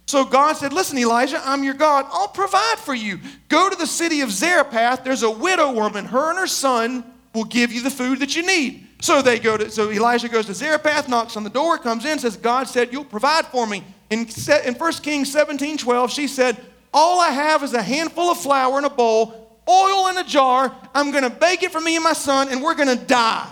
So 0.07 0.25
God 0.25 0.55
said, 0.55 0.73
Listen, 0.73 0.99
Elijah, 0.99 1.41
I'm 1.45 1.65
your 1.65 1.75
God. 1.75 2.07
I'll 2.11 2.29
provide 2.29 2.79
for 2.79 2.95
you. 2.95 3.21
Go 3.49 3.71
to 3.71 3.77
the 3.77 3.87
city 3.87 4.21
of 4.21 4.31
Zarephath. 4.31 5.05
There's 5.05 5.23
a 5.23 5.31
widow 5.31 5.73
woman. 5.73 6.05
Her 6.05 6.31
and 6.31 6.39
her 6.39 6.47
son 6.47 7.05
will 7.35 7.45
give 7.45 7.73
you 7.73 7.83
the 7.83 7.91
food 7.91 8.21
that 8.21 8.37
you 8.37 8.47
need. 8.47 8.87
So 9.01 9.21
they 9.21 9.39
go 9.39 9.57
to, 9.57 9.71
so 9.71 9.91
Elijah 9.91 10.29
goes 10.29 10.47
to 10.47 10.55
Zarephath, 10.55 11.09
knocks 11.09 11.37
on 11.37 11.45
the 11.45 11.51
door, 11.51 11.77
comes 11.79 12.05
in, 12.05 12.19
says, 12.19 12.37
God 12.37 12.69
said, 12.69 12.93
You'll 12.93 13.05
provide 13.05 13.47
for 13.47 13.67
me. 13.67 13.83
In, 14.11 14.27
in 14.65 14.75
1 14.75 14.93
Kings 14.95 15.33
17 15.33 15.79
12, 15.79 16.11
she 16.11 16.27
said, 16.27 16.59
All 16.93 17.21
I 17.21 17.31
have 17.31 17.63
is 17.63 17.75
a 17.75 17.83
handful 17.83 18.31
of 18.31 18.39
flour 18.39 18.79
in 18.79 18.85
a 18.85 18.91
bowl, 18.91 19.59
oil 19.69 20.09
in 20.09 20.19
a 20.19 20.25
jar. 20.25 20.75
I'm 20.95 21.11
going 21.11 21.25
to 21.25 21.31
bake 21.31 21.63
it 21.63 21.73
for 21.73 21.81
me 21.81 21.97
and 21.97 22.05
my 22.05 22.13
son, 22.13 22.49
and 22.49 22.63
we're 22.63 22.75
going 22.75 22.97
to 22.97 23.05
die. 23.05 23.51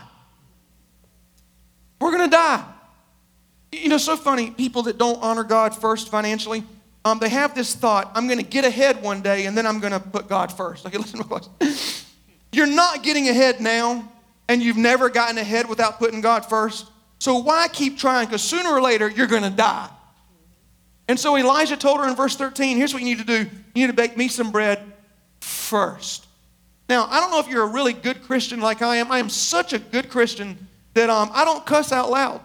We're 2.03 2.11
going 2.11 2.29
to 2.29 2.37
die. 2.37 2.65
You 3.71 3.89
know, 3.89 3.99
so 3.99 4.17
funny, 4.17 4.51
people 4.51 4.83
that 4.83 4.99
don't 4.99 5.23
honor 5.23 5.45
God 5.45 5.75
first 5.75 6.11
financially, 6.11 6.65
um, 7.05 7.19
they 7.19 7.29
have 7.29 7.55
this 7.55 7.75
thought 7.75 8.11
I'm 8.15 8.27
going 8.27 8.39
to 8.39 8.45
get 8.45 8.65
ahead 8.65 9.03
one 9.03 9.23
day, 9.23 9.47
and 9.47 9.57
then 9.57 9.67
I'm 9.67 9.81
going 9.81 9.93
to 9.93 10.01
put 10.01 10.29
God 10.29 10.53
first. 10.53 10.87
Okay, 10.93 10.99
listen 10.99 11.23
to 11.23 11.29
my. 11.29 11.69
You're 12.53 12.67
not 12.67 13.03
getting 13.03 13.29
ahead 13.29 13.61
now 13.61 14.13
and 14.49 14.63
you've 14.63 14.77
never 14.77 15.09
gotten 15.09 15.39
ahead 15.39 15.69
without 15.69 15.99
putting 15.99 16.21
God 16.21 16.45
first. 16.45 16.91
So 17.19 17.39
why 17.39 17.69
keep 17.69 17.99
trying? 17.99 18.27
Because 18.27 18.43
sooner 18.43 18.69
or 18.69 18.83
later, 18.83 19.09
you're 19.09 19.27
going 19.27 19.45
to 19.45 19.51
die. 19.51 19.89
And 21.09 21.19
so 21.19 21.37
Elijah 21.37 21.77
told 21.77 22.01
her 22.01 22.09
in 22.09 22.15
verse 22.15 22.37
13 22.37 22.77
here's 22.77 22.93
what 22.93 23.03
you 23.03 23.09
need 23.09 23.19
to 23.19 23.25
do 23.25 23.39
you 23.39 23.49
need 23.75 23.87
to 23.87 23.93
bake 23.93 24.17
me 24.17 24.29
some 24.29 24.51
bread 24.51 24.81
first. 25.41 26.27
Now, 26.89 27.07
I 27.07 27.21
don't 27.21 27.31
know 27.31 27.39
if 27.39 27.49
you're 27.49 27.63
a 27.63 27.73
really 27.73 27.95
good 27.95 28.23
Christian 28.23 28.61
like 28.61 28.83
I 28.83 28.97
am. 28.97 29.11
I 29.11 29.19
am 29.19 29.31
such 29.31 29.73
a 29.73 29.79
good 29.79 30.11
Christian 30.11 30.69
that 30.95 31.11
um, 31.11 31.31
I 31.33 31.45
don't 31.45 31.65
cuss 31.65 31.93
out 31.93 32.11
loud, 32.11 32.41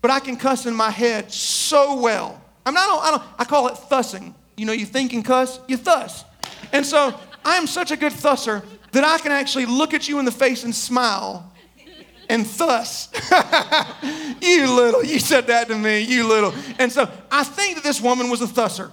but 0.00 0.10
I 0.10 0.20
can 0.20 0.36
cuss 0.36 0.66
in 0.66 0.74
my 0.74 0.90
head 0.90 1.32
so 1.32 2.00
well. 2.00 2.40
I'm 2.66 2.74
not, 2.74 3.02
I, 3.02 3.10
don't, 3.10 3.22
I 3.38 3.44
call 3.44 3.68
it 3.68 3.76
thussing. 3.76 4.34
You 4.56 4.66
know, 4.66 4.72
you 4.72 4.86
think 4.86 5.12
and 5.12 5.24
cuss, 5.24 5.60
you 5.68 5.76
thuss. 5.76 6.24
And 6.72 6.84
so 6.84 7.18
I 7.44 7.56
am 7.56 7.66
such 7.66 7.90
a 7.90 7.96
good 7.96 8.12
thusser 8.12 8.64
that 8.92 9.04
I 9.04 9.18
can 9.18 9.32
actually 9.32 9.66
look 9.66 9.92
at 9.92 10.08
you 10.08 10.18
in 10.18 10.24
the 10.24 10.32
face 10.32 10.64
and 10.64 10.74
smile 10.74 11.52
and 12.28 12.46
thus 12.46 13.10
you 14.40 14.70
little 14.74 15.04
you 15.04 15.18
said 15.18 15.46
that 15.46 15.68
to 15.68 15.76
me 15.76 16.00
you 16.00 16.26
little 16.26 16.54
and 16.78 16.90
so 16.90 17.08
i 17.30 17.44
think 17.44 17.76
that 17.76 17.84
this 17.84 18.00
woman 18.00 18.30
was 18.30 18.40
a 18.42 18.46
thusser 18.46 18.90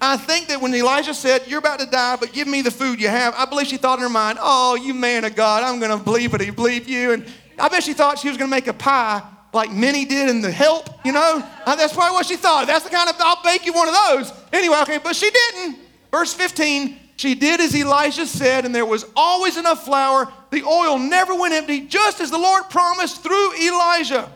i 0.00 0.16
think 0.16 0.48
that 0.48 0.60
when 0.60 0.74
elijah 0.74 1.14
said 1.14 1.42
you're 1.46 1.58
about 1.58 1.78
to 1.78 1.86
die 1.86 2.16
but 2.16 2.32
give 2.32 2.48
me 2.48 2.62
the 2.62 2.70
food 2.70 3.00
you 3.00 3.08
have 3.08 3.34
i 3.36 3.44
believe 3.44 3.66
she 3.66 3.76
thought 3.76 3.98
in 3.98 4.02
her 4.02 4.08
mind 4.08 4.38
oh 4.40 4.74
you 4.74 4.94
man 4.94 5.24
of 5.24 5.34
god 5.34 5.62
i'm 5.62 5.78
going 5.78 5.96
to 5.96 6.02
believe 6.02 6.34
it 6.34 6.40
he 6.40 6.50
believe 6.50 6.88
you 6.88 7.12
and 7.12 7.26
i 7.58 7.68
bet 7.68 7.82
she 7.82 7.92
thought 7.92 8.18
she 8.18 8.28
was 8.28 8.36
going 8.36 8.50
to 8.50 8.54
make 8.54 8.66
a 8.66 8.72
pie 8.72 9.22
like 9.52 9.70
Minnie 9.70 10.04
did 10.04 10.28
in 10.28 10.40
the 10.40 10.50
help 10.50 10.88
you 11.04 11.12
know 11.12 11.48
uh, 11.66 11.76
that's 11.76 11.92
probably 11.92 12.14
what 12.14 12.26
she 12.26 12.36
thought 12.36 12.66
that's 12.66 12.84
the 12.84 12.90
kind 12.90 13.08
of 13.08 13.16
i'll 13.20 13.42
bake 13.42 13.66
you 13.66 13.72
one 13.72 13.88
of 13.88 13.94
those 14.08 14.32
anyway 14.52 14.78
okay 14.82 14.98
but 14.98 15.14
she 15.16 15.30
didn't 15.30 15.78
verse 16.10 16.32
15 16.34 17.00
she 17.16 17.34
did 17.34 17.60
as 17.60 17.74
Elijah 17.76 18.26
said, 18.26 18.64
and 18.64 18.74
there 18.74 18.86
was 18.86 19.06
always 19.14 19.56
enough 19.56 19.84
flour. 19.84 20.32
The 20.50 20.64
oil 20.64 20.98
never 20.98 21.34
went 21.34 21.54
empty, 21.54 21.82
just 21.82 22.20
as 22.20 22.30
the 22.30 22.38
Lord 22.38 22.68
promised 22.70 23.22
through 23.22 23.56
Elijah. 23.56 24.30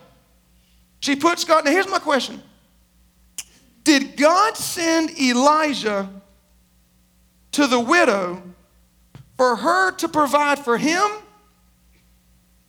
She 1.00 1.16
puts 1.16 1.44
God. 1.44 1.64
Now, 1.64 1.72
here's 1.72 1.88
my 1.88 1.98
question 1.98 2.42
Did 3.82 4.16
God 4.16 4.56
send 4.56 5.18
Elijah 5.18 6.08
to 7.52 7.66
the 7.66 7.80
widow 7.80 8.42
for 9.36 9.56
her 9.56 9.92
to 9.92 10.08
provide 10.08 10.58
for 10.60 10.78
him? 10.78 11.08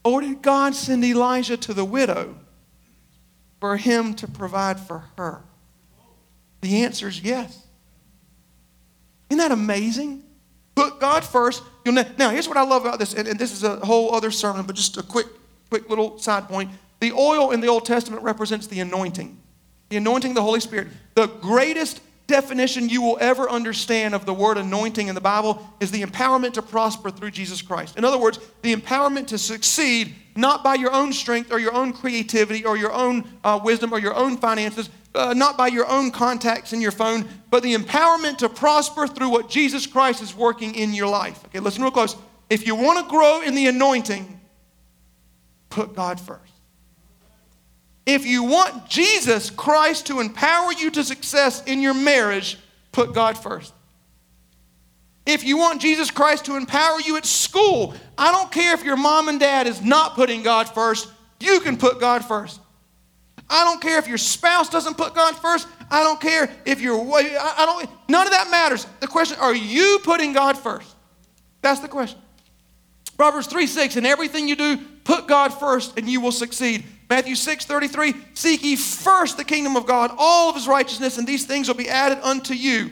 Or 0.03 0.21
did 0.21 0.41
God 0.41 0.75
send 0.75 1.03
Elijah 1.03 1.57
to 1.57 1.73
the 1.73 1.85
widow 1.85 2.35
for 3.59 3.77
him 3.77 4.13
to 4.15 4.27
provide 4.27 4.79
for 4.79 5.05
her? 5.17 5.43
The 6.61 6.83
answer 6.83 7.07
is 7.07 7.21
yes. 7.21 7.65
Isn't 9.29 9.39
that 9.39 9.51
amazing? 9.51 10.23
Put 10.75 10.99
God 10.99 11.23
first. 11.23 11.63
Now, 11.85 12.29
here's 12.29 12.47
what 12.47 12.57
I 12.57 12.63
love 12.63 12.85
about 12.85 12.99
this, 12.99 13.13
and, 13.13 13.27
and 13.27 13.39
this 13.39 13.51
is 13.51 13.63
a 13.63 13.77
whole 13.77 14.13
other 14.13 14.31
sermon, 14.31 14.65
but 14.65 14.75
just 14.75 14.97
a 14.97 15.03
quick, 15.03 15.27
quick 15.69 15.89
little 15.89 16.17
side 16.19 16.47
point. 16.47 16.71
The 16.99 17.11
oil 17.11 17.51
in 17.51 17.61
the 17.61 17.67
Old 17.67 17.85
Testament 17.85 18.23
represents 18.23 18.67
the 18.67 18.79
anointing, 18.79 19.39
the 19.89 19.97
anointing 19.97 20.31
of 20.31 20.35
the 20.35 20.41
Holy 20.41 20.59
Spirit. 20.59 20.87
The 21.15 21.27
greatest 21.27 22.01
definition 22.29 22.87
you 22.87 23.01
will 23.01 23.17
ever 23.19 23.49
understand 23.49 24.15
of 24.15 24.25
the 24.25 24.33
word 24.33 24.57
anointing 24.57 25.09
in 25.09 25.15
the 25.15 25.21
Bible 25.21 25.67
is 25.81 25.91
the 25.91 26.01
empowerment 26.01 26.53
to 26.53 26.61
prosper 26.61 27.09
through 27.09 27.31
Jesus 27.31 27.61
Christ. 27.61 27.97
In 27.97 28.05
other 28.05 28.17
words, 28.17 28.39
the 28.61 28.73
empowerment 28.73 29.27
to 29.27 29.37
succeed 29.37 30.15
not 30.35 30.63
by 30.63 30.75
your 30.75 30.93
own 30.93 31.11
strength 31.11 31.51
or 31.51 31.59
your 31.59 31.73
own 31.73 31.91
creativity 31.91 32.63
or 32.63 32.77
your 32.77 32.93
own 32.93 33.27
uh, 33.43 33.59
wisdom 33.61 33.91
or 33.91 33.99
your 33.99 34.15
own 34.15 34.37
finances, 34.37 34.89
uh, 35.15 35.33
not 35.33 35.57
by 35.57 35.67
your 35.67 35.87
own 35.89 36.11
contacts 36.11 36.71
in 36.71 36.79
your 36.79 36.91
phone, 36.91 37.27
but 37.49 37.63
the 37.63 37.75
empowerment 37.75 38.37
to 38.37 38.47
prosper 38.47 39.07
through 39.07 39.29
what 39.29 39.49
Jesus 39.49 39.85
Christ 39.85 40.21
is 40.21 40.33
working 40.33 40.75
in 40.75 40.93
your 40.93 41.07
life. 41.07 41.43
Okay, 41.47 41.59
listen 41.59 41.81
real 41.81 41.91
close. 41.91 42.15
If 42.49 42.65
you 42.65 42.75
want 42.75 43.03
to 43.03 43.11
grow 43.11 43.41
in 43.41 43.55
the 43.55 43.67
anointing, 43.67 44.39
put 45.69 45.95
God 45.95 46.19
first. 46.19 46.53
If 48.11 48.25
you 48.25 48.43
want 48.43 48.89
Jesus 48.89 49.51
Christ 49.51 50.07
to 50.07 50.19
empower 50.19 50.73
you 50.73 50.89
to 50.89 51.03
success 51.03 51.63
in 51.65 51.79
your 51.79 51.93
marriage, 51.93 52.57
put 52.91 53.13
God 53.13 53.37
first. 53.37 53.71
If 55.27 55.43
you 55.43 55.59
want 55.59 55.79
Jesus 55.79 56.09
Christ 56.09 56.45
to 56.45 56.55
empower 56.55 56.99
you 57.01 57.17
at 57.17 57.25
school, 57.27 57.93
I 58.17 58.31
don't 58.31 58.51
care 58.51 58.73
if 58.73 58.83
your 58.83 58.97
mom 58.97 59.27
and 59.27 59.39
dad 59.39 59.67
is 59.67 59.83
not 59.83 60.15
putting 60.15 60.41
God 60.41 60.67
first, 60.73 61.07
you 61.39 61.59
can 61.59 61.77
put 61.77 61.99
God 61.99 62.25
first. 62.25 62.59
I 63.47 63.63
don't 63.63 63.79
care 63.79 63.99
if 63.99 64.07
your 64.07 64.17
spouse 64.17 64.69
doesn't 64.69 64.97
put 64.97 65.13
God 65.13 65.35
first. 65.35 65.67
I 65.91 66.01
don't 66.01 66.19
care 66.19 66.49
if 66.65 66.81
you're, 66.81 66.99
I 66.99 67.63
don't, 67.63 68.09
none 68.09 68.25
of 68.25 68.33
that 68.33 68.49
matters. 68.49 68.87
The 69.01 69.07
question, 69.07 69.37
are 69.39 69.53
you 69.53 69.99
putting 70.03 70.33
God 70.33 70.57
first? 70.57 70.95
That's 71.61 71.79
the 71.79 71.87
question. 71.87 72.17
Proverbs 73.17 73.45
3 73.45 73.67
6, 73.67 73.97
in 73.97 74.05
everything 74.07 74.47
you 74.47 74.55
do, 74.55 74.77
put 75.03 75.27
God 75.27 75.53
first 75.53 75.95
and 75.95 76.09
you 76.09 76.21
will 76.21 76.31
succeed. 76.31 76.83
Matthew 77.09 77.35
6 77.35 77.65
33, 77.65 78.13
seek 78.35 78.63
ye 78.63 78.75
first 78.75 79.37
the 79.37 79.43
kingdom 79.43 79.75
of 79.75 79.85
God, 79.87 80.11
all 80.17 80.49
of 80.49 80.55
his 80.55 80.67
righteousness, 80.67 81.17
and 81.17 81.27
these 81.27 81.45
things 81.45 81.67
will 81.67 81.75
be 81.75 81.89
added 81.89 82.19
unto 82.21 82.53
you. 82.53 82.91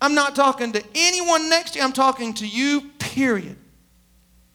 I'm 0.00 0.14
not 0.14 0.34
talking 0.34 0.72
to 0.72 0.82
anyone 0.94 1.50
next 1.50 1.72
to 1.72 1.78
you, 1.78 1.84
I'm 1.84 1.92
talking 1.92 2.32
to 2.34 2.46
you, 2.46 2.90
period. 2.98 3.56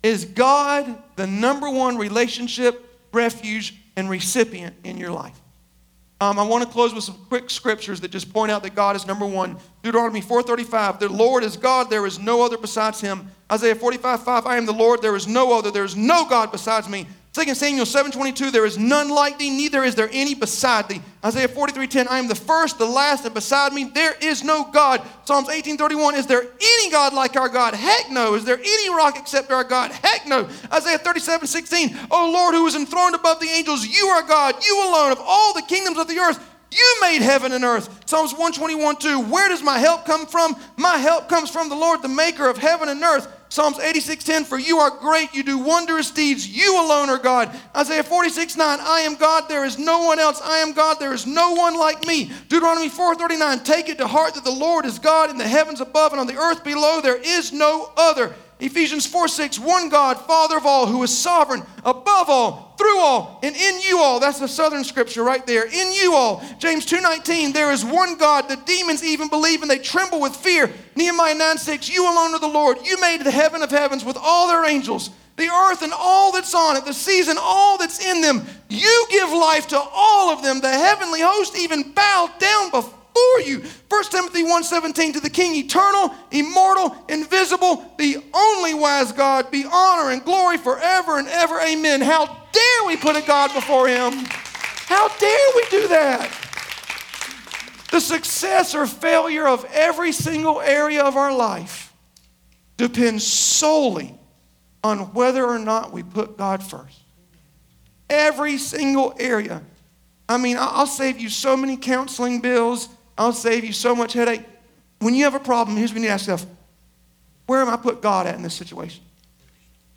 Is 0.01 0.25
God 0.25 1.01
the 1.15 1.27
number 1.27 1.69
one 1.69 1.97
relationship, 1.97 2.85
refuge, 3.11 3.75
and 3.95 4.09
recipient 4.09 4.75
in 4.83 4.97
your 4.97 5.11
life. 5.11 5.39
Um, 6.21 6.39
I 6.39 6.43
want 6.43 6.63
to 6.63 6.69
close 6.69 6.93
with 6.93 7.03
some 7.03 7.17
quick 7.27 7.49
scriptures 7.49 7.99
that 8.01 8.09
just 8.09 8.31
point 8.31 8.49
out 8.49 8.63
that 8.63 8.73
God 8.73 8.95
is 8.95 9.05
number 9.05 9.25
one. 9.25 9.57
Deuteronomy 9.83 10.21
4:35, 10.21 10.99
the 10.99 11.09
Lord 11.09 11.43
is 11.43 11.57
God, 11.57 11.89
there 11.89 12.05
is 12.05 12.19
no 12.19 12.41
other 12.43 12.57
besides 12.57 13.01
him. 13.01 13.29
Isaiah 13.51 13.75
45, 13.75 14.23
5, 14.23 14.45
I 14.47 14.57
am 14.57 14.65
the 14.65 14.73
Lord, 14.73 15.01
there 15.01 15.15
is 15.15 15.27
no 15.27 15.57
other, 15.57 15.71
there 15.71 15.83
is 15.83 15.95
no 15.95 16.25
God 16.25 16.51
besides 16.51 16.87
me. 16.89 17.05
2 17.35 17.53
Samuel 17.53 17.85
7:22, 17.85 18.49
there 18.49 18.65
is 18.65 18.77
none 18.77 19.09
like 19.09 19.37
thee, 19.37 19.49
neither 19.49 19.83
is 19.83 19.93
there 19.93 20.07
any 20.13 20.33
beside 20.33 20.87
thee. 20.87 21.01
Isaiah 21.23 21.49
43:10, 21.49 22.07
I 22.07 22.17
am 22.17 22.29
the 22.29 22.33
first, 22.33 22.77
the 22.77 22.85
last, 22.85 23.25
and 23.25 23.33
beside 23.33 23.73
me 23.73 23.83
there 23.83 24.15
is 24.21 24.41
no 24.41 24.63
God. 24.63 25.01
Psalms 25.25 25.49
18:31, 25.49 26.15
is 26.15 26.27
there 26.27 26.47
any 26.61 26.89
God 26.89 27.11
like 27.11 27.35
our 27.35 27.49
God? 27.49 27.73
Heck 27.73 28.09
no. 28.09 28.35
Is 28.35 28.45
there 28.45 28.57
any 28.57 28.89
rock 28.89 29.17
except 29.19 29.51
our 29.51 29.65
God? 29.65 29.91
Heck 29.91 30.25
no. 30.25 30.47
Isaiah 30.71 30.97
37:16, 30.97 31.97
O 32.09 32.31
Lord, 32.31 32.55
who 32.55 32.65
is 32.67 32.75
enthroned 32.75 33.15
above 33.15 33.41
the 33.41 33.49
angels, 33.49 33.85
you 33.85 34.07
are 34.07 34.21
God, 34.21 34.55
you 34.65 34.87
alone 34.87 35.11
of 35.11 35.19
all 35.19 35.53
the 35.53 35.61
kingdoms 35.63 35.97
of 35.97 36.07
the 36.07 36.19
earth. 36.19 36.39
You 36.71 36.97
made 37.01 37.21
heaven 37.21 37.51
and 37.51 37.65
earth. 37.65 37.89
Psalms 38.05 38.31
121 38.31 38.95
2. 38.95 39.19
Where 39.19 39.49
does 39.49 39.61
my 39.61 39.77
help 39.77 40.05
come 40.05 40.25
from? 40.25 40.55
My 40.77 40.97
help 40.97 41.27
comes 41.27 41.49
from 41.49 41.67
the 41.67 41.75
Lord, 41.75 42.01
the 42.01 42.07
maker 42.07 42.47
of 42.47 42.57
heaven 42.57 42.87
and 42.87 43.03
earth. 43.03 43.27
Psalms 43.49 43.77
86:10, 43.77 44.43
for 44.43 44.57
you 44.57 44.79
are 44.79 44.89
great, 44.89 45.33
you 45.33 45.43
do 45.43 45.57
wondrous 45.57 46.11
deeds, 46.11 46.47
you 46.47 46.79
alone 46.79 47.09
are 47.09 47.17
God. 47.17 47.49
Isaiah 47.75 48.03
46:9, 48.03 48.79
I 48.81 49.01
am 49.01 49.15
God, 49.15 49.47
there 49.47 49.65
is 49.65 49.77
no 49.77 49.99
one 50.03 50.19
else. 50.19 50.41
I 50.43 50.57
am 50.57 50.73
God, 50.73 50.99
there 50.99 51.13
is 51.13 51.25
no 51.25 51.51
one 51.53 51.77
like 51.77 52.05
me. 52.05 52.31
Deuteronomy 52.49 52.89
4:39, 52.89 53.63
take 53.63 53.87
it 53.87 53.97
to 53.99 54.07
heart 54.07 54.33
that 54.33 54.43
the 54.43 54.51
Lord 54.51 54.85
is 54.85 54.99
God 54.99 55.29
in 55.29 55.37
the 55.37 55.47
heavens 55.47 55.79
above 55.79 56.11
and 56.11 56.19
on 56.19 56.27
the 56.27 56.37
earth 56.37 56.63
below, 56.63 57.01
there 57.01 57.15
is 57.15 57.53
no 57.53 57.91
other. 57.95 58.35
Ephesians 58.59 59.05
4 59.05 59.27
6, 59.27 59.59
one 59.59 59.89
God, 59.89 60.17
Father 60.21 60.55
of 60.55 60.65
all, 60.65 60.85
who 60.85 61.03
is 61.03 61.15
sovereign 61.15 61.61
above 61.83 62.29
all, 62.29 62.73
through 62.77 62.99
all, 62.99 63.39
and 63.43 63.53
in 63.53 63.81
you 63.81 63.99
all. 63.99 64.21
That's 64.21 64.39
the 64.39 64.47
southern 64.47 64.85
scripture 64.85 65.23
right 65.23 65.45
there. 65.45 65.65
In 65.65 65.91
you 65.91 66.13
all. 66.13 66.41
James 66.57 66.85
2 66.85 67.01
19, 67.01 67.51
there 67.51 67.73
is 67.73 67.83
one 67.83 68.17
God. 68.17 68.47
The 68.47 68.55
demons 68.65 69.03
even 69.03 69.27
believe 69.27 69.61
and 69.61 69.69
they 69.69 69.79
tremble 69.79 70.21
with 70.21 70.35
fear. 70.35 70.71
Nehemiah 70.95 71.35
9 71.35 71.57
6, 71.57 71.89
you 71.89 72.03
alone 72.05 72.33
are 72.33 72.39
the 72.39 72.47
Lord. 72.47 72.77
You 72.83 72.99
made 73.01 73.21
the 73.21 73.31
heaven 73.31 73.61
of 73.61 73.71
heavens 73.71 74.05
with 74.05 74.17
all 74.17 74.47
their 74.47 74.63
angels, 74.65 75.09
the 75.35 75.49
earth 75.49 75.81
and 75.81 75.91
all 75.93 76.31
that's 76.31 76.55
on 76.55 76.77
it, 76.77 76.85
the 76.85 76.93
seas 76.93 77.27
and 77.27 77.39
all 77.41 77.77
that's 77.77 78.05
in 78.05 78.21
them. 78.21 78.45
You 78.69 79.05
give 79.11 79.31
life 79.31 79.67
to 79.69 79.77
all 79.79 80.29
of 80.29 80.43
them. 80.43 80.61
The 80.61 80.69
heavenly 80.69 81.19
host 81.19 81.57
even 81.57 81.91
bowed 81.91 82.31
down 82.39 82.71
before 82.71 83.04
for 83.15 83.41
you. 83.41 83.63
1 83.87 84.03
Timothy 84.11 84.43
1:17 84.43 85.13
to 85.13 85.19
the 85.19 85.29
King 85.29 85.55
eternal, 85.55 86.13
immortal, 86.31 86.95
invisible, 87.07 87.93
the 87.97 88.17
only 88.33 88.73
wise 88.73 89.11
God, 89.11 89.49
be 89.51 89.65
honor 89.65 90.11
and 90.11 90.23
glory 90.23 90.57
forever 90.57 91.17
and 91.17 91.27
ever. 91.27 91.61
Amen. 91.61 92.01
How 92.01 92.25
dare 92.25 92.87
we 92.87 92.97
put 92.97 93.15
a 93.15 93.21
God 93.21 93.53
before 93.53 93.87
him? 93.87 94.25
How 94.87 95.07
dare 95.07 95.47
we 95.55 95.65
do 95.69 95.87
that? 95.87 96.29
The 97.91 98.01
success 98.01 98.75
or 98.75 98.85
failure 98.85 99.47
of 99.47 99.65
every 99.71 100.11
single 100.11 100.59
area 100.59 101.03
of 101.03 101.15
our 101.15 101.33
life 101.33 101.93
depends 102.77 103.25
solely 103.25 104.19
on 104.83 105.13
whether 105.13 105.45
or 105.45 105.59
not 105.59 105.93
we 105.93 106.03
put 106.03 106.37
God 106.37 106.61
first. 106.61 106.99
Every 108.09 108.57
single 108.57 109.15
area. 109.17 109.63
I 110.27 110.37
mean, 110.37 110.57
I'll 110.59 110.87
save 110.87 111.19
you 111.19 111.29
so 111.29 111.55
many 111.55 111.77
counseling 111.77 112.41
bills 112.41 112.89
I'll 113.17 113.33
save 113.33 113.63
you 113.63 113.73
so 113.73 113.95
much 113.95 114.13
headache. 114.13 114.43
When 114.99 115.13
you 115.13 115.23
have 115.25 115.35
a 115.35 115.39
problem, 115.39 115.77
here's 115.77 115.91
what 115.91 115.95
you 115.95 116.01
need 116.01 116.07
to 116.07 116.13
ask 116.13 116.27
yourself 116.27 116.49
Where 117.45 117.61
am 117.61 117.69
I 117.69 117.77
put 117.77 118.01
God 118.01 118.27
at 118.27 118.35
in 118.35 118.43
this 118.43 118.53
situation? 118.53 119.03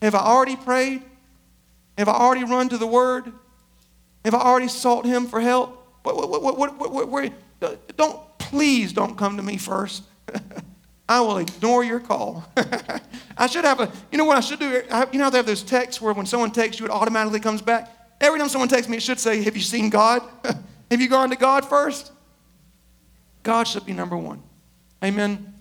Have 0.02 0.14
I 0.14 0.20
already 0.20 0.56
prayed? 0.56 1.02
Have 1.96 2.08
I 2.08 2.12
already 2.12 2.44
run 2.44 2.68
to 2.68 2.78
the 2.78 2.86
Word? 2.86 3.32
Have 4.24 4.34
I 4.34 4.40
already 4.40 4.68
sought 4.68 5.04
Him 5.04 5.26
for 5.26 5.40
help? 5.40 5.74
What, 6.02 6.28
what, 6.28 6.58
what, 7.10 7.32
don't, 7.96 8.38
please 8.38 8.92
don't 8.92 9.16
come 9.16 9.36
to 9.36 9.42
me 9.42 9.56
first. 9.56 10.04
I 11.08 11.20
will 11.20 11.38
ignore 11.38 11.82
your 11.82 12.00
call. 12.00 12.44
I 13.36 13.46
should 13.46 13.64
have 13.64 13.80
a, 13.80 13.90
you 14.12 14.18
know 14.18 14.24
what 14.24 14.36
I 14.36 14.40
should 14.40 14.58
do? 14.58 14.82
I, 14.90 15.06
you 15.10 15.18
know 15.18 15.24
how 15.24 15.30
they 15.30 15.38
have 15.38 15.46
those 15.46 15.62
texts 15.62 16.00
where 16.02 16.12
when 16.12 16.26
someone 16.26 16.50
texts 16.50 16.78
you, 16.78 16.86
it 16.86 16.92
automatically 16.92 17.40
comes 17.40 17.62
back? 17.62 17.90
Every 18.20 18.38
time 18.38 18.48
someone 18.48 18.68
texts 18.68 18.88
me, 18.88 18.98
it 18.98 19.02
should 19.02 19.18
say, 19.18 19.42
Have 19.42 19.56
you 19.56 19.62
seen 19.62 19.90
God? 19.90 20.22
have 20.90 21.00
you 21.00 21.08
gone 21.08 21.30
to 21.30 21.36
God 21.36 21.64
first? 21.64 22.12
God 23.42 23.64
should 23.64 23.86
be 23.86 23.92
number 23.92 24.16
one. 24.16 24.42
Amen. 25.02 25.54